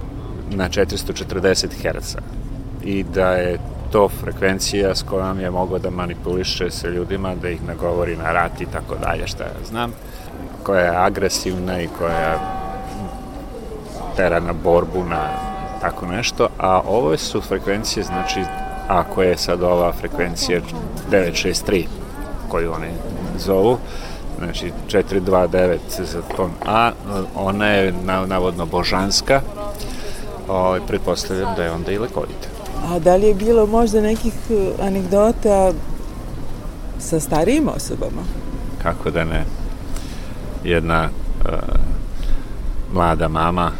na 0.51 0.69
440 0.69 1.67
Hz 1.83 2.17
i 2.85 3.05
da 3.05 3.33
je 3.33 3.59
to 3.93 4.09
frekvencija 4.09 4.95
s 4.95 5.03
kojom 5.03 5.41
je 5.41 5.51
mogao 5.51 5.79
da 5.79 5.91
manipuliše 5.91 6.71
sa 6.71 6.89
ljudima, 6.89 7.35
da 7.35 7.49
ih 7.49 7.67
nagovori 7.67 8.17
na 8.17 8.33
rat 8.33 8.61
i 8.61 8.67
tako 8.67 8.95
dalje, 8.95 9.27
šta 9.27 9.45
ja 9.45 9.65
znam, 9.69 9.93
koja 10.63 10.81
je 10.81 10.97
agresivna 10.97 11.81
i 11.81 11.89
koja 11.99 12.39
tera 14.17 14.41
na 14.41 14.53
borbu, 14.53 15.05
na 15.05 15.29
tako 15.81 16.07
nešto, 16.07 16.49
a 16.59 16.81
ovo 16.89 17.17
su 17.17 17.41
frekvencije, 17.41 18.05
znači, 18.05 18.41
ako 18.89 19.23
je 19.23 19.37
sad 19.37 19.63
ova 19.63 19.93
frekvencija 19.93 20.61
963, 21.11 21.87
koju 22.49 22.73
oni 22.73 22.89
zovu, 23.43 23.79
znači 24.39 24.73
429 24.89 25.79
za 25.99 26.23
ton 26.37 26.51
A, 26.67 26.93
ona 27.35 27.67
je 27.67 27.93
na, 28.05 28.27
navodno 28.27 28.67
božanska, 28.67 29.41
ovaj, 30.49 30.81
pretpostavljam 30.87 31.55
da 31.57 31.65
je 31.65 31.73
onda 31.73 31.93
i 31.93 31.99
lekovita. 31.99 32.49
A 32.89 32.99
da 32.99 33.17
li 33.17 33.27
je 33.27 33.35
bilo 33.35 33.67
možda 33.67 34.01
nekih 34.01 34.35
e, 34.51 34.83
anegdota 34.83 35.73
sa 36.99 37.21
starijim 37.21 37.69
osobama? 37.77 38.23
Kako 38.83 39.11
da 39.11 39.25
ne. 39.25 39.45
Jedna 40.65 41.09
uh, 41.45 41.53
mlada 42.93 43.29
mama 43.29 43.73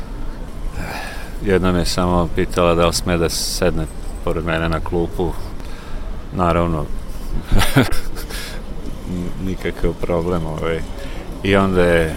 jednom 1.45 1.77
je 1.77 1.85
samo 1.85 2.29
pitala 2.37 2.75
da 2.75 2.87
li 2.87 2.93
sme 2.93 3.17
da 3.17 3.29
sedne 3.29 3.87
pored 4.25 4.45
mene 4.45 4.69
na 4.69 4.81
klupu. 4.81 5.33
Naravno, 6.33 6.85
nikakav 9.53 9.93
problem. 10.01 10.47
Ovaj. 10.47 10.81
I 11.43 11.57
onda 11.57 11.85
je 11.85 12.15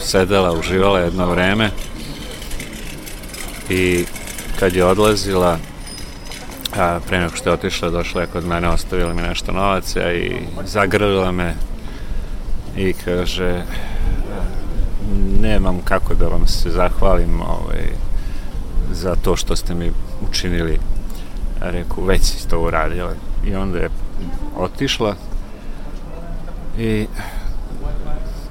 sedela, 0.00 0.52
uživala 0.52 1.00
jedno 1.00 1.30
vreme 1.30 1.70
i 3.70 4.04
kad 4.58 4.76
je 4.76 4.84
odlazila 4.84 5.58
a, 6.76 7.00
pre 7.06 7.20
nego 7.20 7.36
što 7.36 7.48
je 7.48 7.54
otišla 7.54 7.90
došla 7.90 8.20
je 8.20 8.26
kod 8.26 8.46
mene, 8.46 8.68
ostavila 8.68 9.14
mi 9.14 9.22
nešto 9.22 9.52
novaca 9.52 10.12
i 10.12 10.36
zagrlila 10.64 11.32
me 11.32 11.54
i 12.76 12.92
kaže 12.92 13.62
nemam 15.40 15.80
kako 15.84 16.14
da 16.14 16.26
vam 16.26 16.46
se 16.46 16.70
zahvalim 16.70 17.40
ovaj, 17.40 17.86
za 18.92 19.14
to 19.14 19.36
što 19.36 19.56
ste 19.56 19.74
mi 19.74 19.92
učinili 20.30 20.78
reku, 21.60 22.04
već 22.04 22.22
si 22.22 22.48
to 22.48 22.60
uradila 22.60 23.12
i 23.46 23.54
onda 23.54 23.78
je 23.78 23.90
otišla 24.56 25.14
i 26.78 27.06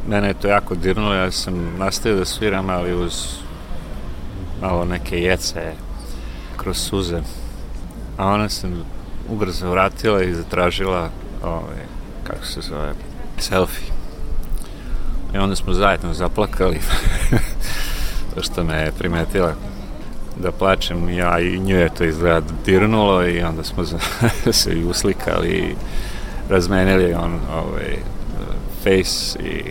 mene 0.08 0.28
je 0.28 0.34
to 0.34 0.48
jako 0.48 0.76
dirnulo, 0.76 1.14
ja 1.14 1.32
sam 1.32 1.78
nastavio 1.78 2.18
da 2.18 2.26
sviram, 2.26 2.70
ali 2.70 2.94
uz 2.94 3.28
malo 4.62 4.86
neke 4.86 5.20
jece 5.22 5.74
kroz 6.58 6.78
suze. 6.78 7.22
A 8.18 8.28
ona 8.28 8.50
se 8.50 8.68
ubrzo 9.30 9.70
vratila 9.70 10.24
i 10.24 10.34
zatražila 10.34 11.10
ovaj, 11.44 11.86
kako 12.24 12.46
se 12.46 12.62
zove, 12.62 12.94
selfie. 13.38 13.88
I 15.34 15.38
onda 15.38 15.56
smo 15.56 15.74
zajedno 15.74 16.14
zaplakali 16.14 16.80
to 18.36 18.42
što 18.42 18.64
me 18.64 18.76
je 18.76 18.92
primetila 18.92 19.54
da 20.36 20.52
plačem 20.52 21.10
ja 21.10 21.40
i 21.40 21.60
nju 21.60 21.76
je 21.76 21.90
to 21.90 22.04
izgleda 22.04 22.48
dirnulo 22.66 23.28
i 23.28 23.42
onda 23.42 23.64
smo 23.64 23.84
se 24.52 24.74
i 24.74 24.86
uslikali 24.86 25.48
i 25.48 25.76
razmenili 26.50 27.14
on 27.14 27.40
ovaj, 27.54 27.98
face 28.86 29.40
i 29.40 29.64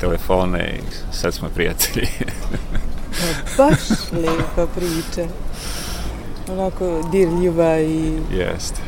telefone 0.00 0.74
i 0.76 1.14
sad 1.14 1.34
smo 1.34 1.48
prijatelji. 1.48 2.08
Baš 3.58 3.78
lepa 4.12 4.66
priča. 4.74 5.28
Onako 6.52 7.08
dirljiva 7.12 7.80
i... 7.80 8.18
Jeste. 8.32 8.80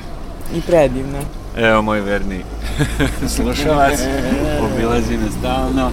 I 0.54 0.60
predivna. 0.60 1.18
Evo 1.56 1.82
moj 1.82 2.00
verni 2.00 2.40
slušalac, 3.36 4.00
obilazi 4.60 5.16
me 5.16 5.30
stalno. 5.38 5.90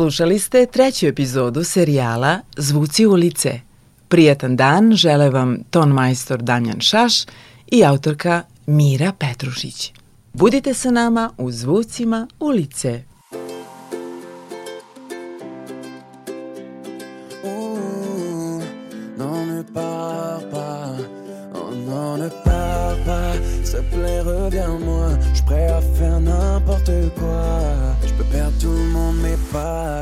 Slušali 0.00 0.38
ste 0.38 0.66
treću 0.66 1.06
epizodu 1.06 1.64
serijala 1.64 2.40
Zvuci 2.56 3.06
ulice. 3.06 3.60
Prijatan 4.08 4.56
dan 4.56 4.92
žele 4.92 5.30
vam 5.30 5.58
ton 5.70 5.88
majstor 5.88 6.42
Damjan 6.42 6.80
Šaš 6.80 7.12
i 7.66 7.84
autorka 7.84 8.42
Mira 8.66 9.12
Petrušić. 9.18 9.92
Budite 10.32 10.74
sa 10.74 10.90
nama 10.90 11.30
u 11.38 11.50
Zvucima 11.50 12.28
ulice. 12.38 13.02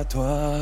Toi. 0.08 0.57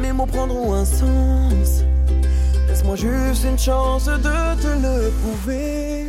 Mes 0.00 0.12
mots 0.12 0.26
prendront 0.26 0.74
un 0.74 0.84
sens. 0.84 1.82
Laisse-moi 2.68 2.96
juste 2.96 3.44
une 3.44 3.58
chance 3.58 4.06
de 4.06 4.62
te 4.62 4.68
le 4.68 5.10
prouver. 5.22 6.06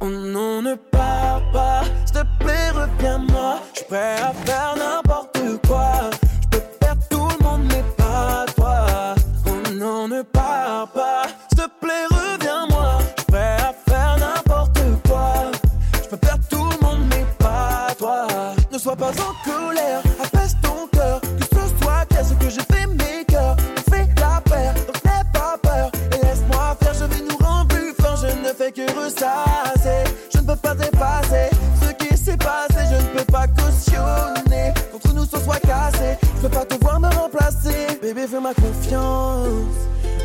Oh 0.00 0.06
non, 0.08 0.62
ne 0.62 0.74
pars 0.74 1.42
pas, 1.52 1.82
s'il 2.06 2.16
te 2.16 2.44
plaît, 2.44 2.70
reviens-moi. 2.70 3.60
Je 3.76 3.84
prêt 3.84 4.16
à 4.16 4.32
faire 4.44 4.74
n'importe 4.76 5.09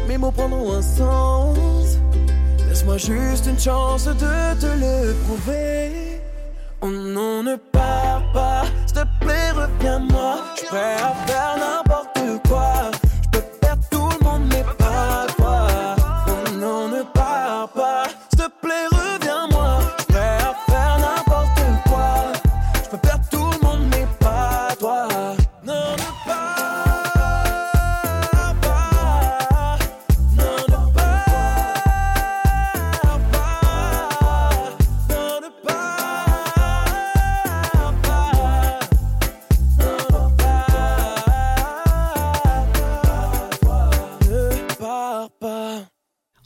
Mes 0.08 0.18
mots 0.18 0.32
prendront 0.32 0.74
un 0.74 0.82
sens. 0.82 1.98
Laisse-moi 2.68 2.98
juste 2.98 3.46
une 3.48 3.60
chance 3.60 4.06
de 4.06 4.60
te 4.60 4.66
le 4.66 5.14
prouver. 5.26 6.15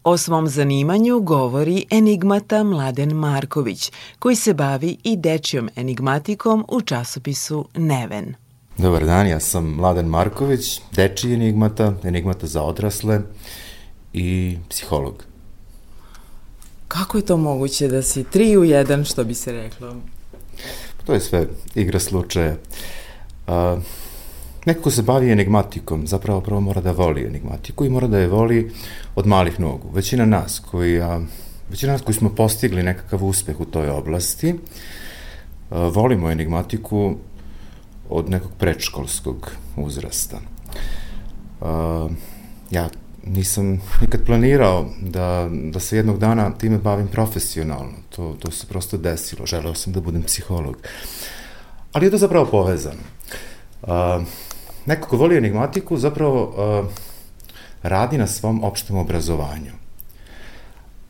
O 0.09 0.17
svom 0.17 0.47
zanimanju 0.47 1.19
govori 1.19 1.85
enigmata 1.89 2.63
Mladen 2.63 3.13
Marković, 3.13 3.91
koji 4.19 4.35
se 4.35 4.53
bavi 4.53 4.97
i 5.03 5.17
dečjom 5.17 5.69
enigmatikom 5.75 6.65
u 6.67 6.81
časopisu 6.81 7.67
Neven. 7.75 8.33
Dobar 8.77 9.05
dan, 9.05 9.27
ja 9.27 9.39
sam 9.39 9.65
Mladen 9.65 10.05
Marković, 10.05 10.81
dečiji 10.91 11.33
enigmata, 11.33 11.93
enigmata 12.03 12.47
za 12.47 12.63
odrasle 12.63 13.21
i 14.13 14.57
psiholog. 14.69 15.23
Kako 16.87 17.17
je 17.17 17.25
to 17.25 17.37
moguće 17.37 17.87
da 17.87 18.01
si 18.01 18.23
tri 18.23 18.57
u 18.57 18.63
jedan, 18.63 19.05
što 19.05 19.23
bi 19.23 19.33
se 19.33 19.51
reklo? 19.51 19.95
To 21.05 21.13
je 21.13 21.19
sve 21.19 21.47
igra 21.75 21.99
slučaja. 21.99 22.55
A, 23.47 23.77
neko 24.65 24.81
ko 24.81 24.91
se 24.91 25.01
bavi 25.01 25.31
enigmatikom, 25.31 26.07
zapravo 26.07 26.41
prvo 26.41 26.59
mora 26.61 26.81
da 26.81 26.91
voli 26.91 27.25
enigmatiku 27.25 27.85
i 27.85 27.89
mora 27.89 28.07
da 28.07 28.19
je 28.19 28.27
voli 28.27 28.71
od 29.15 29.27
malih 29.27 29.59
nogu. 29.59 29.89
Većina 29.93 30.25
nas 30.25 30.61
koji, 30.71 31.01
a, 31.01 31.21
većina 31.69 31.91
nas 31.91 32.01
koji 32.01 32.15
smo 32.15 32.29
postigli 32.29 32.83
nekakav 32.83 33.25
uspeh 33.25 33.59
u 33.59 33.65
toj 33.65 33.89
oblasti, 33.89 34.55
a, 35.69 35.87
volimo 35.87 36.31
enigmatiku 36.31 37.15
od 38.09 38.29
nekog 38.29 38.51
predškolskog 38.57 39.51
uzrasta. 39.77 40.39
A, 41.61 42.09
ja 42.71 42.89
nisam 43.25 43.81
nikad 44.01 44.25
planirao 44.25 44.89
da, 45.01 45.49
da 45.51 45.79
se 45.79 45.97
jednog 45.97 46.17
dana 46.19 46.51
time 46.51 46.77
bavim 46.77 47.07
profesionalno. 47.07 47.93
To, 48.09 48.35
to 48.39 48.51
se 48.51 48.67
prosto 48.67 48.97
desilo. 48.97 49.45
Želeo 49.45 49.73
sam 49.73 49.93
da 49.93 50.01
budem 50.01 50.23
psiholog. 50.23 50.77
Ali 51.93 52.05
je 52.05 52.11
to 52.11 52.17
zapravo 52.17 52.45
povezano. 52.45 53.01
A, 53.83 54.21
neko 54.85 55.07
ko 55.07 55.17
voli 55.17 55.37
enigmatiku 55.37 55.97
zapravo 55.97 56.53
a, 56.57 56.83
radi 57.83 58.17
na 58.17 58.27
svom 58.27 58.63
opštem 58.63 58.97
obrazovanju. 58.97 59.71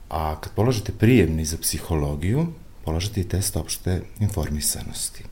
A 0.09 0.35
kad 0.41 0.53
polažete 0.53 0.91
prijemni 0.91 1.45
za 1.45 1.57
psihologiju, 1.57 2.47
polažete 2.85 3.21
i 3.21 3.27
test 3.27 3.57
opšte 3.57 4.01
informisanosti. 4.19 5.23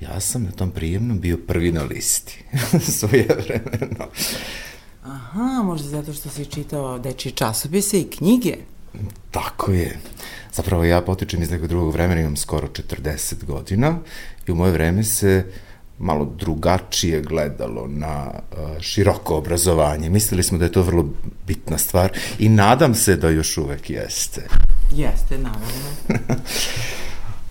Ja 0.00 0.20
sam 0.20 0.42
na 0.42 0.50
tom 0.50 0.70
prijemnom 0.70 1.20
bio 1.20 1.38
prvi 1.46 1.72
na 1.72 1.82
listi, 1.82 2.44
svoje 2.98 3.26
vremeno. 3.46 4.06
Aha, 5.04 5.62
možda 5.64 5.88
zato 5.88 6.12
što 6.12 6.28
si 6.28 6.44
čitao 6.44 6.98
dečije 6.98 7.32
časopise 7.32 8.00
i 8.00 8.10
knjige. 8.10 8.56
Tako 9.30 9.72
je. 9.72 9.98
Zapravo 10.52 10.84
ja 10.84 11.00
potičem 11.00 11.42
iz 11.42 11.50
nekog 11.50 11.68
drugog 11.68 11.92
vremena, 11.92 12.20
imam 12.20 12.36
skoro 12.36 12.68
40 12.68 13.44
godina 13.44 13.98
i 14.46 14.52
u 14.52 14.54
moje 14.54 14.72
vreme 14.72 15.04
se 15.04 15.44
malo 16.02 16.24
drugačije 16.38 17.22
gledalo 17.22 17.86
na 17.88 18.30
uh, 18.30 18.80
široko 18.80 19.36
obrazovanje. 19.36 20.10
Mislili 20.10 20.42
smo 20.42 20.58
da 20.58 20.64
je 20.64 20.72
to 20.72 20.82
vrlo 20.82 21.06
bitna 21.46 21.78
stvar 21.78 22.12
i 22.38 22.48
nadam 22.48 22.94
se 22.94 23.16
da 23.16 23.28
još 23.28 23.58
uvek 23.58 23.90
jeste. 23.90 24.48
Jeste, 24.94 25.38
naravno. 25.38 25.66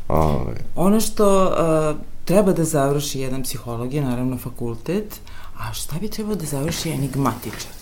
Ove. 0.08 0.56
Ono 0.76 1.00
što 1.00 1.46
uh, 1.46 2.00
treba 2.26 2.54
da 2.54 2.64
završi 2.64 3.20
jedan 3.20 3.44
psiholog 3.44 3.94
je 3.94 4.02
naravno 4.02 4.38
fakultet, 4.38 5.22
A 5.62 5.74
šta 5.74 5.96
bi 6.00 6.08
trebao 6.08 6.36
da 6.36 6.46
završi 6.46 6.90
enigmatičar? 6.90 7.81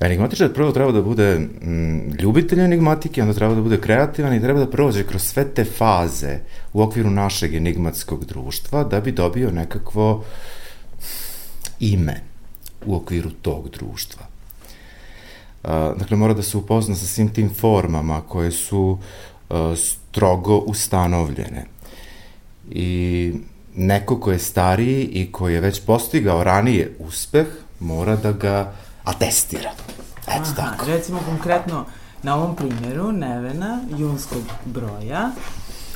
Enigmatičar 0.00 0.52
prvo 0.52 0.72
treba 0.72 0.92
da 0.92 1.02
bude 1.02 1.38
mm, 1.38 2.12
ljubitelj 2.20 2.60
enigmatike, 2.60 3.22
onda 3.22 3.34
treba 3.34 3.54
da 3.54 3.62
bude 3.62 3.80
kreativan 3.80 4.34
i 4.34 4.40
treba 4.40 4.60
da 4.60 4.70
prođe 4.70 5.06
kroz 5.06 5.22
sve 5.22 5.44
te 5.54 5.64
faze 5.64 6.38
u 6.72 6.82
okviru 6.82 7.10
našeg 7.10 7.54
enigmatskog 7.54 8.24
društva 8.24 8.84
da 8.84 9.00
bi 9.00 9.12
dobio 9.12 9.50
nekakvo 9.50 10.24
ime 11.80 12.20
u 12.86 12.96
okviru 12.96 13.30
tog 13.30 13.68
društva. 13.68 14.22
Dakle, 15.98 16.16
mora 16.16 16.34
da 16.34 16.42
se 16.42 16.56
upozna 16.56 16.94
sa 16.94 17.06
svim 17.06 17.28
tim 17.28 17.50
formama 17.54 18.20
koje 18.20 18.50
su 18.50 18.98
strogo 19.76 20.56
ustanovljene. 20.56 21.64
I 22.70 23.32
neko 23.74 24.20
ko 24.20 24.32
je 24.32 24.38
stariji 24.38 25.04
i 25.04 25.32
koji 25.32 25.54
je 25.54 25.60
već 25.60 25.80
postigao 25.80 26.44
ranije 26.44 26.96
uspeh, 26.98 27.46
mora 27.80 28.16
da 28.16 28.32
ga 28.32 28.74
atestira. 29.04 29.70
Eto 30.22 30.50
Aha, 30.50 30.54
tako. 30.56 30.86
Recimo 30.86 31.20
konkretno 31.26 31.84
na 32.22 32.36
ovom 32.36 32.56
primjeru 32.56 33.12
Nevena, 33.12 33.80
junskog 33.98 34.42
broja, 34.64 35.30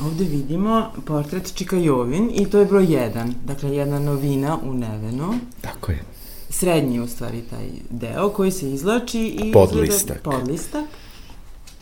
ovde 0.00 0.24
vidimo 0.24 0.92
portret 1.06 1.54
Čika 1.54 1.76
Jovin 1.76 2.30
i 2.34 2.50
to 2.50 2.58
je 2.58 2.66
broj 2.66 2.86
1, 2.86 3.32
dakle 3.44 3.76
jedna 3.76 3.98
novina 3.98 4.58
u 4.62 4.74
Nevenu. 4.74 5.34
Tako 5.60 5.92
je. 5.92 6.02
Srednji 6.50 7.00
u 7.00 7.08
stvari 7.08 7.42
taj 7.50 7.68
deo 7.90 8.28
koji 8.28 8.50
se 8.50 8.70
izlači 8.70 9.20
i... 9.20 9.52
Podlistak. 9.52 10.22
Podlistak. 10.22 10.84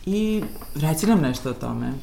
I 0.05 0.43
reci 0.75 1.05
nam 1.05 1.21
nešto 1.21 1.49
o 1.49 1.53
tome. 1.53 1.93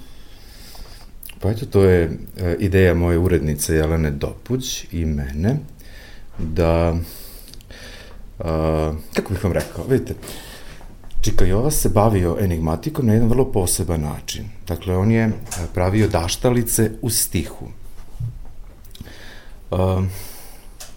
Pa 1.40 1.50
eto, 1.50 1.66
to 1.66 1.84
je 1.84 2.18
e, 2.36 2.56
ideja 2.60 2.94
moje 2.94 3.18
urednice 3.18 3.74
Jelene 3.74 4.10
Dopuđ 4.10 4.84
i 4.92 5.04
mene, 5.04 5.56
da, 6.38 6.96
a, 8.38 8.92
kako 9.14 9.32
bih 9.32 9.44
vam 9.44 9.52
rekao, 9.52 9.84
vidite, 9.88 10.14
Čika 11.20 11.44
Jova 11.44 11.70
se 11.70 11.88
bavio 11.88 12.36
enigmatikom 12.40 13.06
na 13.06 13.12
jedan 13.12 13.28
vrlo 13.28 13.52
poseban 13.52 14.00
način. 14.00 14.44
Dakle, 14.66 14.96
on 14.96 15.10
je 15.10 15.22
e, 15.22 15.32
pravio 15.74 16.08
daštalice 16.08 16.90
u 17.02 17.10
stihu. 17.10 17.66
A, 19.70 20.02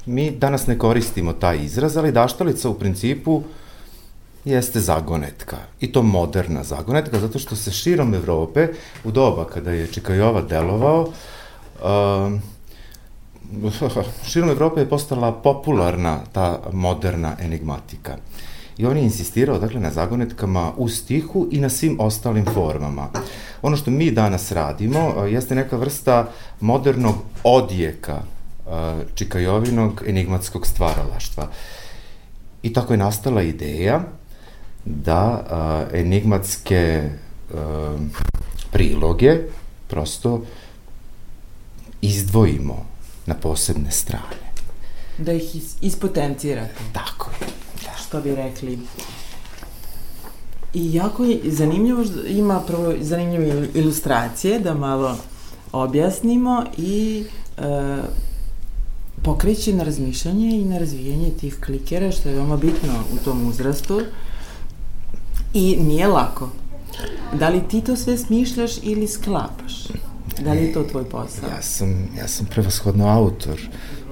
mi 0.06 0.32
danas 0.32 0.68
ne 0.68 0.80
koristimo 0.80 1.34
taj 1.34 1.64
izraz, 1.64 1.98
ali 1.98 2.12
daštalica 2.12 2.70
u 2.70 2.74
principu 2.74 3.44
jeste 4.46 4.80
zagonetka. 4.80 5.58
I 5.80 5.92
to 5.92 6.02
moderna 6.02 6.64
zagonetka, 6.64 7.20
zato 7.20 7.40
što 7.40 7.56
se 7.56 7.72
širom 7.72 8.14
Evrope, 8.14 8.68
u 9.04 9.12
doba 9.12 9.46
kada 9.46 9.72
je 9.72 9.88
Čikajova 9.88 10.42
delovao, 10.42 11.02
um, 11.04 12.42
širom 14.30 14.50
Evrope 14.50 14.82
je 14.82 14.90
postala 14.90 15.32
popularna 15.32 16.20
ta 16.32 16.60
moderna 16.74 17.36
enigmatika. 17.40 18.18
I 18.78 18.86
on 18.86 18.98
je 18.98 19.04
insistirao, 19.04 19.60
dakle, 19.60 19.80
na 19.80 19.92
zagonetkama 19.92 20.72
u 20.78 20.90
stihu 20.90 21.48
i 21.52 21.60
na 21.60 21.70
svim 21.70 22.00
ostalim 22.00 22.46
formama. 22.54 23.10
Ono 23.62 23.78
što 23.78 23.92
mi 23.92 24.12
danas 24.12 24.52
radimo 24.52 25.08
uh, 25.08 25.32
jeste 25.32 25.56
neka 25.56 25.78
vrsta 25.78 26.30
modernog 26.60 27.16
odjeka 27.44 28.16
uh, 28.16 28.72
Čikajovinog 29.16 30.04
enigmatskog 30.08 30.68
stvaralaštva. 30.68 31.48
I 32.64 32.74
tako 32.74 32.94
je 32.94 32.98
nastala 32.98 33.42
ideja 33.42 34.02
da 34.86 35.46
a, 35.50 35.86
enigmatske 35.94 37.10
priloge 38.72 39.38
prosto 39.88 40.42
izdvojimo 42.02 42.86
na 43.28 43.36
posebne 43.36 43.92
strane. 43.92 44.48
Da 45.18 45.34
ih 45.34 45.56
is, 45.56 45.76
ispotencirate. 45.82 46.84
Tako 46.94 47.32
je. 47.42 47.48
Da. 47.84 47.98
Što 47.98 48.22
bi 48.22 48.36
rekli. 48.36 48.80
I 50.74 50.94
jako 50.94 51.24
je 51.24 51.40
zanimljivo, 51.44 52.04
ima 52.28 52.60
prvo 52.60 52.94
zanimljive 53.02 53.68
ilustracije, 53.74 54.60
da 54.60 54.74
malo 54.74 55.18
objasnimo 55.72 56.64
i 56.78 57.24
e, 57.58 57.64
pokreće 59.24 59.74
na 59.74 59.84
razmišljanje 59.84 60.50
i 60.50 60.66
na 60.66 60.78
razvijanje 60.78 61.32
tih 61.40 61.58
klikera, 61.66 62.12
što 62.12 62.30
je 62.30 62.36
veoma 62.36 62.58
bitno 62.58 62.94
u 63.14 63.24
tom 63.26 63.48
uzrastu. 63.48 64.02
I 65.54 65.76
nije 65.76 66.08
lako. 66.08 66.50
Da 67.40 67.50
li 67.50 67.68
ti 67.68 67.82
to 67.82 67.96
sve 67.96 68.18
smišljaš 68.18 68.72
ili 68.84 69.08
sklapaš? 69.08 69.88
Da 70.40 70.54
li 70.54 70.60
je 70.60 70.74
to 70.74 70.84
tvoj 70.84 71.10
posao? 71.10 71.50
Ja 71.50 71.62
sam, 71.62 72.10
ja 72.18 72.28
sam 72.28 72.46
prevashodno 72.46 73.08
autor. 73.08 73.62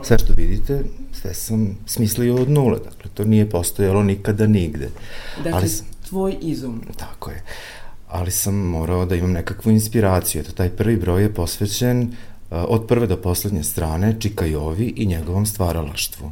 Sve 0.03 0.17
što 0.19 0.33
vidite, 0.37 0.83
sve 1.11 1.33
sam 1.33 1.77
smislio 1.85 2.35
od 2.35 2.49
nule. 2.49 2.79
Dakle, 2.79 3.11
to 3.13 3.23
nije 3.23 3.49
postojalo 3.49 4.03
nikada 4.03 4.47
nigde. 4.47 4.89
Dakle, 5.37 5.51
Ali 5.53 5.69
tvoj 6.09 6.37
izum. 6.41 6.81
Tako 6.97 7.31
je. 7.31 7.43
Ali 8.07 8.31
sam 8.31 8.55
morao 8.55 9.05
da 9.05 9.15
imam 9.15 9.31
nekakvu 9.31 9.71
inspiraciju. 9.71 10.41
Eto, 10.41 10.51
taj 10.51 10.69
prvi 10.69 10.97
broj 10.97 11.21
je 11.21 11.33
posvećen 11.33 12.01
uh, 12.01 12.07
od 12.67 12.87
prve 12.87 13.07
do 13.07 13.17
poslednje 13.17 13.63
strane 13.63 14.15
Čikajovi 14.19 14.93
i 14.95 15.05
njegovom 15.05 15.45
stvaralaštvu 15.45 16.31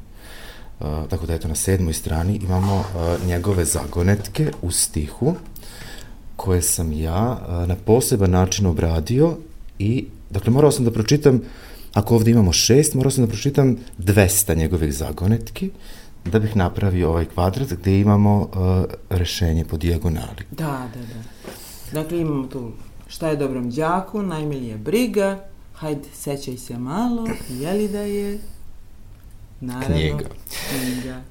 tako 1.09 1.25
da 1.25 1.33
eto 1.33 1.47
na 1.47 1.55
sedmoj 1.55 1.93
strani 1.93 2.39
imamo 2.43 2.75
uh, 2.75 3.27
njegove 3.27 3.65
zagonetke 3.65 4.51
u 4.61 4.71
stihu 4.71 5.35
koje 6.35 6.61
sam 6.61 6.91
ja 6.91 7.37
uh, 7.41 7.67
na 7.67 7.75
poseban 7.85 8.31
način 8.31 8.65
obradio 8.65 9.37
i 9.79 10.05
dakle 10.29 10.51
morao 10.51 10.71
sam 10.71 10.85
da 10.85 10.91
pročitam 10.91 11.41
ako 11.93 12.15
ovde 12.15 12.31
imamo 12.31 12.53
šest, 12.53 12.93
morao 12.93 13.11
sam 13.11 13.25
da 13.25 13.31
pročitam 13.31 13.77
200 13.99 14.57
njegovih 14.57 14.93
zagonetki 14.93 15.69
da 16.25 16.39
bih 16.39 16.55
napravio 16.55 17.09
ovaj 17.09 17.25
kvadrat 17.25 17.73
gde 17.73 17.99
imamo 17.99 18.39
uh, 18.39 18.85
rešenje 19.09 19.65
po 19.65 19.77
dijagonali. 19.77 20.45
Da, 20.51 20.87
da, 20.93 20.99
da. 20.99 21.51
Dakle 22.01 22.19
imamo 22.19 22.47
tu 22.47 22.71
šta 23.07 23.27
je 23.29 23.35
dobrom 23.35 23.71
đaku, 23.71 24.21
najmilija 24.21 24.77
briga, 24.77 25.45
hajde 25.73 26.09
sećaj 26.13 26.57
se 26.57 26.77
malo, 26.77 27.27
jeli 27.49 27.87
da 27.87 28.01
je 28.01 28.39
Naravno, 29.61 29.95
knjiga. 29.95 30.25
knjiga. 30.69 31.21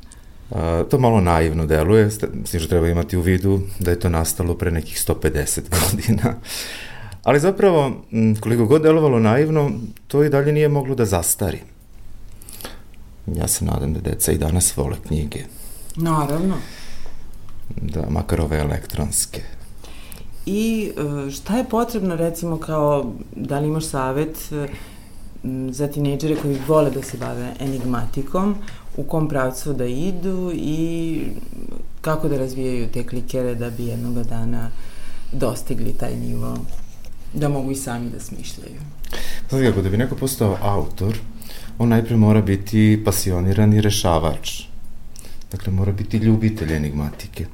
A, 0.51 0.85
to 0.91 0.99
malo 0.99 1.21
naivno 1.21 1.67
deluje, 1.67 2.11
s 2.11 2.19
tim 2.19 2.61
što 2.61 2.69
treba 2.69 2.89
imati 2.89 3.17
u 3.17 3.21
vidu 3.21 3.61
da 3.79 3.91
je 3.91 4.01
to 4.01 4.09
nastalo 4.09 4.55
pre 4.55 4.71
nekih 4.71 5.05
150 5.09 5.61
godina. 5.71 6.35
Ali 7.23 7.41
zapravo, 7.41 7.93
koliko 8.41 8.67
god 8.67 8.83
delovalo 8.83 9.19
naivno, 9.19 9.71
to 10.07 10.25
i 10.25 10.29
dalje 10.29 10.53
nije 10.53 10.69
moglo 10.69 10.95
da 10.95 11.05
zastari. 11.05 11.59
Ja 13.27 13.49
se 13.49 13.65
nadam 13.65 13.93
da 13.93 14.01
deca 14.01 14.33
i 14.33 14.39
danas 14.39 14.77
vole 14.77 14.97
knjige. 15.07 15.45
Naravno. 15.97 16.55
Da, 17.77 18.03
makar 18.11 18.41
ove 18.41 18.59
elektronske. 18.59 19.43
I 20.47 20.91
e, 21.27 21.31
šta 21.31 21.57
je 21.57 21.65
potrebno 21.65 22.17
recimo 22.17 22.57
kao, 22.57 23.13
da 23.37 23.59
li 23.59 23.69
imaš 23.69 23.85
savet 23.85 24.53
e, 24.53 24.69
za 25.71 25.89
tinejdžere 25.89 26.37
koji 26.37 26.59
vole 26.69 26.91
da 26.91 27.03
se 27.03 27.17
bave 27.17 27.55
enigmatikom, 27.61 28.57
u 28.97 29.03
kom 29.03 29.29
pravcu 29.29 29.73
da 29.73 29.85
idu 29.85 30.53
i 30.55 31.21
kako 32.01 32.29
da 32.29 32.39
razvijaju 32.39 32.89
te 32.93 33.07
klikere 33.07 33.55
da 33.55 33.71
bi 33.71 33.87
jednog 33.87 34.23
dana 34.23 34.71
dostigli 35.33 35.93
taj 35.93 36.17
nivo, 36.17 36.57
da 37.35 37.49
mogu 37.49 37.71
i 37.71 37.77
sami 37.77 38.11
da 38.11 38.21
smišljaju. 38.21 38.81
Znači 39.49 39.65
kako, 39.65 39.83
da 39.83 39.89
bi 39.89 39.97
neko 39.97 40.17
postao 40.17 40.59
autor, 40.63 41.19
on 41.79 41.89
najpre 41.89 42.17
mora 42.17 42.41
biti 42.41 43.03
pasioniran 43.05 43.73
i 43.73 43.81
rešavač. 43.81 44.63
Dakle, 45.53 45.73
mora 45.73 45.93
biti 45.93 46.17
ljubitelj 46.17 46.73
enigmatike. 46.73 47.47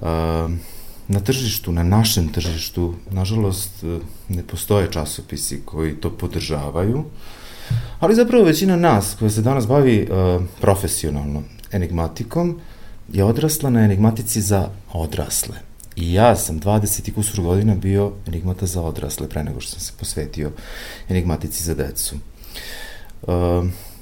Um, 0.00 0.60
na 1.08 1.20
tržištu, 1.20 1.72
na 1.72 1.82
našem 1.82 2.28
tržištu, 2.28 2.94
nažalost, 3.10 3.84
ne 4.28 4.42
postoje 4.42 4.92
časopisi 4.92 5.60
koji 5.64 5.94
to 5.94 6.10
podržavaju, 6.10 7.04
ali 8.00 8.14
zapravo 8.14 8.44
većina 8.44 8.76
nas 8.76 9.16
koja 9.18 9.30
se 9.30 9.42
danas 9.42 9.66
bavi 9.66 10.08
uh, 10.10 10.42
profesionalno 10.60 11.42
enigmatikom 11.72 12.60
je 13.12 13.24
odrasla 13.24 13.70
na 13.70 13.80
enigmatici 13.80 14.40
za 14.40 14.68
odrasle. 14.92 15.69
I 15.96 16.12
ja 16.12 16.36
sam 16.36 16.60
20 16.60 17.08
i 17.08 17.12
kusur 17.12 17.44
godina 17.44 17.74
bio 17.74 18.12
enigmata 18.26 18.66
za 18.66 18.82
odrasle 18.82 19.28
pre 19.28 19.44
nego 19.44 19.60
što 19.60 19.70
sam 19.70 19.80
se 19.80 19.92
posvetio 19.98 20.50
enigmatici 21.08 21.64
za 21.64 21.74
decu. 21.74 22.16
Uh, 23.22 23.30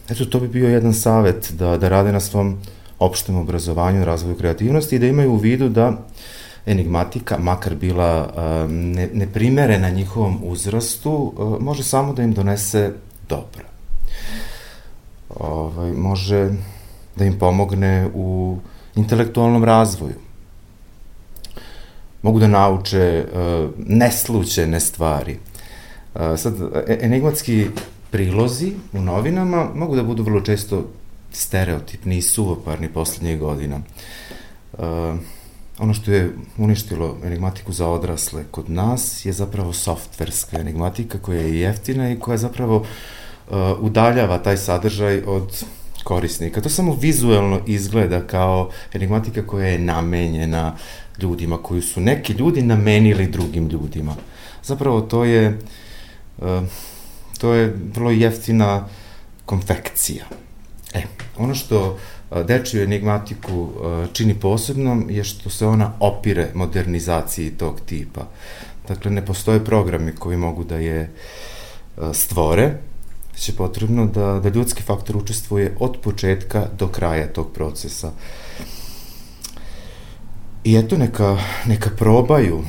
eto, 0.09 0.25
to 0.25 0.41
bi 0.41 0.49
bio 0.49 0.69
jedan 0.69 0.95
savet 0.95 1.53
da, 1.53 1.79
da 1.79 1.89
rade 1.89 2.13
na 2.13 2.21
svom 2.21 2.59
opštem 2.99 3.37
obrazovanju, 3.37 4.05
razvoju 4.05 4.37
kreativnosti 4.37 4.97
i 4.97 4.99
da 4.99 5.07
imaju 5.07 5.33
u 5.33 5.37
vidu 5.37 5.69
da 5.69 5.93
enigmatika, 6.67 7.39
makar 7.39 7.75
bila 7.75 8.33
ne, 8.69 9.09
neprimerena 9.13 9.91
njihovom 9.91 10.41
uzrastu, 10.45 11.33
može 11.61 11.83
samo 11.83 12.13
da 12.13 12.23
im 12.23 12.33
donese 12.33 12.93
dobro. 13.29 13.65
Ovaj, 15.29 15.93
može 15.93 16.51
da 17.17 17.25
im 17.25 17.39
pomogne 17.39 18.09
u 18.15 18.59
intelektualnom 18.95 19.65
razvoju. 19.65 20.28
Mogu 22.23 22.39
da 22.39 22.47
nauče 22.47 23.27
uh, 23.33 23.71
neslučene 23.87 24.81
stvari. 24.81 25.39
Uh, 26.15 26.21
sad, 26.37 26.55
e, 26.87 26.99
enigmatski 27.01 27.67
prilozi 28.11 28.73
u 28.93 29.01
novinama 29.01 29.71
mogu 29.75 29.97
da 29.97 30.03
budu 30.03 30.23
vrlo 30.23 30.41
često 30.41 30.85
stereotipni 31.33 32.17
i 32.17 32.23
suvoparni 32.23 32.89
poslednjih 32.89 33.39
godina. 33.39 33.81
Uh, 34.73 34.85
ono 35.79 35.95
što 35.95 36.11
je 36.13 36.33
uništilo 36.57 37.17
enigmatiku 37.25 37.73
za 37.73 37.89
odrasle 37.89 38.45
kod 38.51 38.71
nas 38.71 39.25
je 39.25 39.33
zapravo 39.33 39.73
softverska 39.73 40.61
enigmatika 40.61 41.19
koja 41.19 41.41
je 41.41 41.61
jeftina 41.61 42.11
i 42.11 42.19
koja 42.19 42.37
zapravo 42.37 42.77
uh, 42.77 43.57
udaljava 43.81 44.39
taj 44.39 44.57
sadržaj 44.57 45.23
od 45.27 45.65
korisnika. 46.05 46.61
To 46.61 46.69
samo 46.69 46.97
vizuelno 47.01 47.61
izgleda 47.67 48.21
kao 48.27 48.71
enigmatika 48.93 49.47
koja 49.47 49.69
je 49.69 49.79
namenjena 49.79 50.77
ljudima, 51.23 51.63
koju 51.63 51.83
su 51.83 52.01
neki 52.01 52.33
ljudi 52.33 52.63
namenili 52.63 53.27
drugim 53.27 53.69
ljudima. 53.69 54.15
Zapravo 54.63 55.01
to 55.01 55.25
je 55.25 55.59
uh, 56.39 56.63
to 57.39 57.55
je 57.55 57.77
vrlo 57.95 58.11
jeftina 58.11 58.89
konfekcija. 59.47 60.25
E, 60.95 61.03
ono 61.39 61.55
što 61.55 61.99
dečiju 62.45 62.83
enigmatiku 62.83 63.69
čini 64.13 64.35
posebnom 64.35 65.07
je 65.11 65.25
što 65.25 65.51
se 65.51 65.67
ona 65.67 65.93
opire 66.01 66.51
modernizaciji 66.55 67.51
tog 67.51 67.81
tipa. 67.87 68.27
Dakle, 68.89 69.11
ne 69.11 69.27
postoje 69.27 69.65
programi 69.65 70.13
koji 70.13 70.37
mogu 70.37 70.65
da 70.65 70.77
je 70.77 71.11
stvore, 72.13 72.73
će 73.39 73.53
potrebno 73.53 74.07
da, 74.07 74.41
da 74.43 74.49
ljudski 74.49 74.83
faktor 74.83 75.17
učestvuje 75.17 75.77
od 75.79 75.97
početka 76.03 76.67
do 76.79 76.89
kraja 76.89 77.33
tog 77.33 77.53
procesa. 77.55 78.13
I 80.69 80.77
eto, 80.77 80.97
neka, 80.97 81.37
neka 81.67 81.91
probaju 81.97 82.65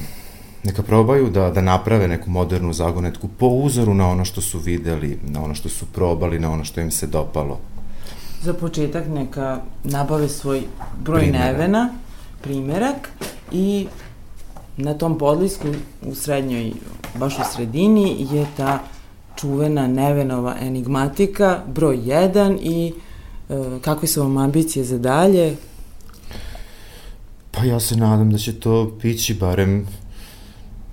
neka 0.64 0.84
probaju 0.84 1.30
da, 1.30 1.50
da 1.50 1.62
naprave 1.62 2.08
neku 2.08 2.30
modernu 2.30 2.74
zagonetku 2.74 3.28
po 3.28 3.48
uzoru 3.48 3.94
na 3.94 4.10
ono 4.10 4.26
što 4.26 4.42
su 4.42 4.60
videli, 4.60 5.20
na 5.24 5.44
ono 5.44 5.56
što 5.56 5.70
su 5.70 5.86
probali, 5.86 6.40
na 6.40 6.52
ono 6.52 6.66
što 6.66 6.82
im 6.82 6.92
se 6.92 7.08
dopalo. 7.08 7.60
Za 8.42 8.54
početak 8.54 9.08
neka 9.08 9.62
nabave 9.84 10.30
svoj 10.30 10.62
broj 11.04 11.20
Primerak. 11.20 11.46
nevena, 11.46 11.90
primerak 12.42 13.10
i 13.52 13.88
na 14.78 14.94
tom 14.94 15.18
podlisku 15.18 15.68
u 16.02 16.16
srednjoj, 16.16 16.72
baš 17.16 17.40
u 17.40 17.42
sredini 17.54 18.28
je 18.32 18.46
ta 18.58 18.80
čuvena 19.36 19.88
Nevenova 19.88 20.56
enigmatika, 20.62 21.60
broj 21.68 21.98
1 21.98 22.58
i 22.62 22.94
e, 23.50 23.80
kakve 23.82 24.08
su 24.08 24.22
vam 24.22 24.38
ambicije 24.38 24.86
za 24.86 24.98
dalje? 24.98 25.56
Pa 27.60 27.66
ja 27.66 27.80
se 27.80 27.96
nadam 27.96 28.32
da 28.32 28.38
će 28.38 28.60
to 28.60 28.98
pići 29.02 29.34
barem 29.34 29.88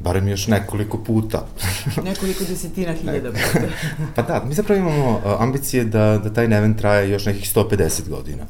barem 0.01 0.29
još 0.29 0.47
nekoliko 0.47 0.99
puta. 0.99 1.47
nekoliko 2.05 2.45
desetina 2.49 2.93
hiljada 2.93 3.31
puta. 3.31 3.67
pa 4.15 4.23
da, 4.23 4.45
mi 4.45 4.55
zapravo 4.55 4.81
imamo 4.81 5.21
ambicije 5.39 5.85
da, 5.85 6.21
da 6.25 6.33
taj 6.33 6.49
neven 6.49 6.75
traje 6.75 7.11
još 7.11 7.27
nekih 7.27 7.55
150 7.55 8.09
godina. 8.09 8.43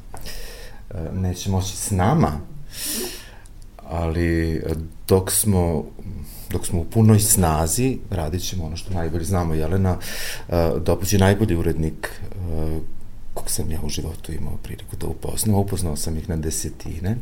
E, 0.91 0.95
neće 1.13 1.51
moći 1.51 1.77
s 1.77 1.91
nama, 1.91 2.33
ali 3.89 4.63
dok 5.09 5.33
smo 5.33 5.85
dok 6.51 6.67
smo 6.67 6.81
u 6.81 6.85
punoj 6.85 7.21
snazi, 7.21 7.99
radit 8.11 8.43
ćemo 8.43 8.65
ono 8.65 8.77
što 8.77 8.95
najbolje 8.95 9.25
znamo. 9.25 9.55
Jelena 9.55 9.97
Dopuć 10.81 11.13
je 11.13 11.19
najbolji 11.19 11.57
urednik 11.57 12.21
kog 13.37 13.51
sam 13.51 13.71
ja 13.71 13.79
u 13.83 13.89
životu 13.89 14.33
imao 14.33 14.57
priliku 14.63 14.97
da 14.97 15.07
upoznam. 15.07 15.57
Upoznao 15.57 15.97
sam 15.97 16.19
ih 16.19 16.29
na 16.29 16.37
desetine. 16.37 17.17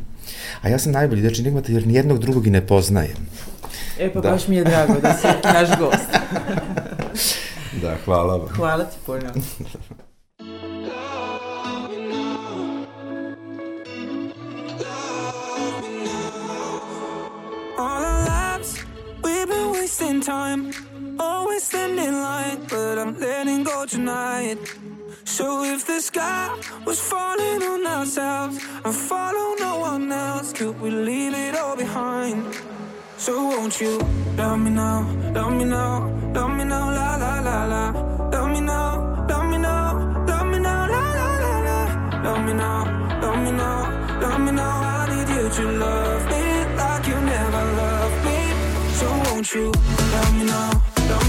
A 0.61 0.69
ja 0.69 0.79
sam 0.79 0.91
najbolji 0.91 1.21
deči 1.21 1.41
enigmata 1.41 1.71
jer 1.71 1.87
nijednog 1.87 2.19
drugog 2.19 2.47
i 2.47 2.49
ne 2.49 2.67
poznajem. 2.67 3.27
E 3.99 4.13
pa 4.13 4.21
da. 4.21 4.31
baš 4.31 4.47
mi 4.47 4.55
je 4.55 4.63
drago 4.63 4.99
da 5.01 5.13
si 5.13 5.27
naš 5.43 5.69
gost. 5.79 6.09
da, 7.81 7.97
hvala 8.05 8.35
vam. 8.35 8.47
Hvala 8.47 8.83
ti 8.83 8.97
puno. 9.05 9.31
wasting 19.85 20.21
time, 20.21 20.71
always 21.55 21.67
standing 21.67 22.13
line, 22.13 22.65
but 22.69 22.97
I'm 22.97 23.17
letting 23.17 23.63
go 23.63 23.85
tonight. 23.85 24.57
So 25.23 25.63
if 25.63 25.85
the 25.87 26.01
sky 26.01 26.49
was 26.85 26.99
falling 26.99 27.63
on 27.63 27.87
ourselves 27.87 28.57
and 28.83 28.93
follow 28.93 29.55
no 29.59 29.79
one 29.79 30.11
else, 30.11 30.51
could 30.51 30.77
we 30.81 30.89
leave 30.89 31.33
it 31.33 31.55
all 31.55 31.77
behind? 31.77 32.43
So 33.17 33.33
won't 33.51 33.79
you 33.79 33.99
love 34.35 34.59
me 34.59 34.71
now, 34.71 35.07
love 35.33 35.53
me 35.53 35.63
now, 35.63 36.09
love 36.33 36.51
me 36.57 36.65
now, 36.65 36.91
la 36.99 37.15
la 37.23 37.39
la 37.47 37.57
la. 37.73 37.83
Love 38.33 38.51
me 38.51 38.59
now, 38.59 39.25
love 39.29 39.49
me 39.51 39.57
now, 39.57 40.25
love 40.27 40.47
me 40.51 40.59
now, 40.59 40.81
la 40.93 41.03
la 41.21 41.29
la 41.43 41.53
la. 41.67 41.79
Love 42.25 42.43
me 42.47 42.53
now, 42.53 42.79
love 43.21 43.39
me 43.45 43.51
now, 43.51 44.19
love 44.21 44.41
me 44.41 44.51
now. 44.51 44.75
I 44.91 45.03
need 45.11 45.29
you 45.35 45.49
to 45.57 45.63
love 45.85 46.23
me 46.31 46.43
like 46.81 47.07
you 47.07 47.17
never 47.33 47.63
loved 47.81 48.19
me. 48.27 48.39
So 48.99 49.07
won't 49.23 49.53
you 49.53 49.71
love 50.15 50.33
me 50.37 50.45
now, 50.45 50.84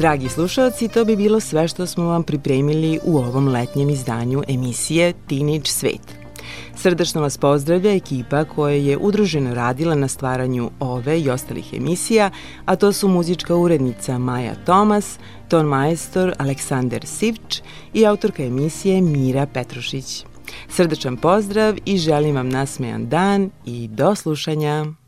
Dragi 0.00 0.28
slušalci, 0.28 0.88
to 0.88 1.04
bi 1.04 1.16
bilo 1.16 1.40
sve 1.40 1.68
što 1.68 1.86
smo 1.86 2.04
vam 2.04 2.22
pripremili 2.22 2.98
u 3.04 3.18
ovom 3.18 3.48
letnjem 3.48 3.90
izdanju 3.90 4.42
emisije 4.48 5.12
Teenage 5.28 5.66
Svet. 5.66 6.14
Srdačno 6.76 7.20
vas 7.20 7.38
pozdravlja 7.38 7.94
ekipa 7.94 8.44
koja 8.44 8.74
je 8.74 8.98
udruženo 8.98 9.54
radila 9.54 9.94
na 9.94 10.08
stvaranju 10.08 10.70
ove 10.80 11.20
i 11.20 11.30
ostalih 11.30 11.74
emisija, 11.74 12.30
a 12.64 12.76
to 12.76 12.92
su 12.92 13.08
muzička 13.08 13.56
urednica 13.56 14.18
Maja 14.18 14.54
Tomas, 14.66 15.18
ton 15.48 15.66
majstor 15.66 16.34
Aleksander 16.38 17.06
Sivč 17.06 17.60
i 17.94 18.06
autorka 18.06 18.42
emisije 18.42 19.00
Mira 19.00 19.46
Petrušić. 19.46 20.24
Srdečan 20.68 21.16
pozdrav 21.16 21.76
i 21.84 21.98
želim 21.98 22.36
vam 22.36 22.48
nasmejan 22.48 23.08
dan 23.08 23.50
i 23.64 23.88
do 23.88 24.14
slušanja! 24.14 24.99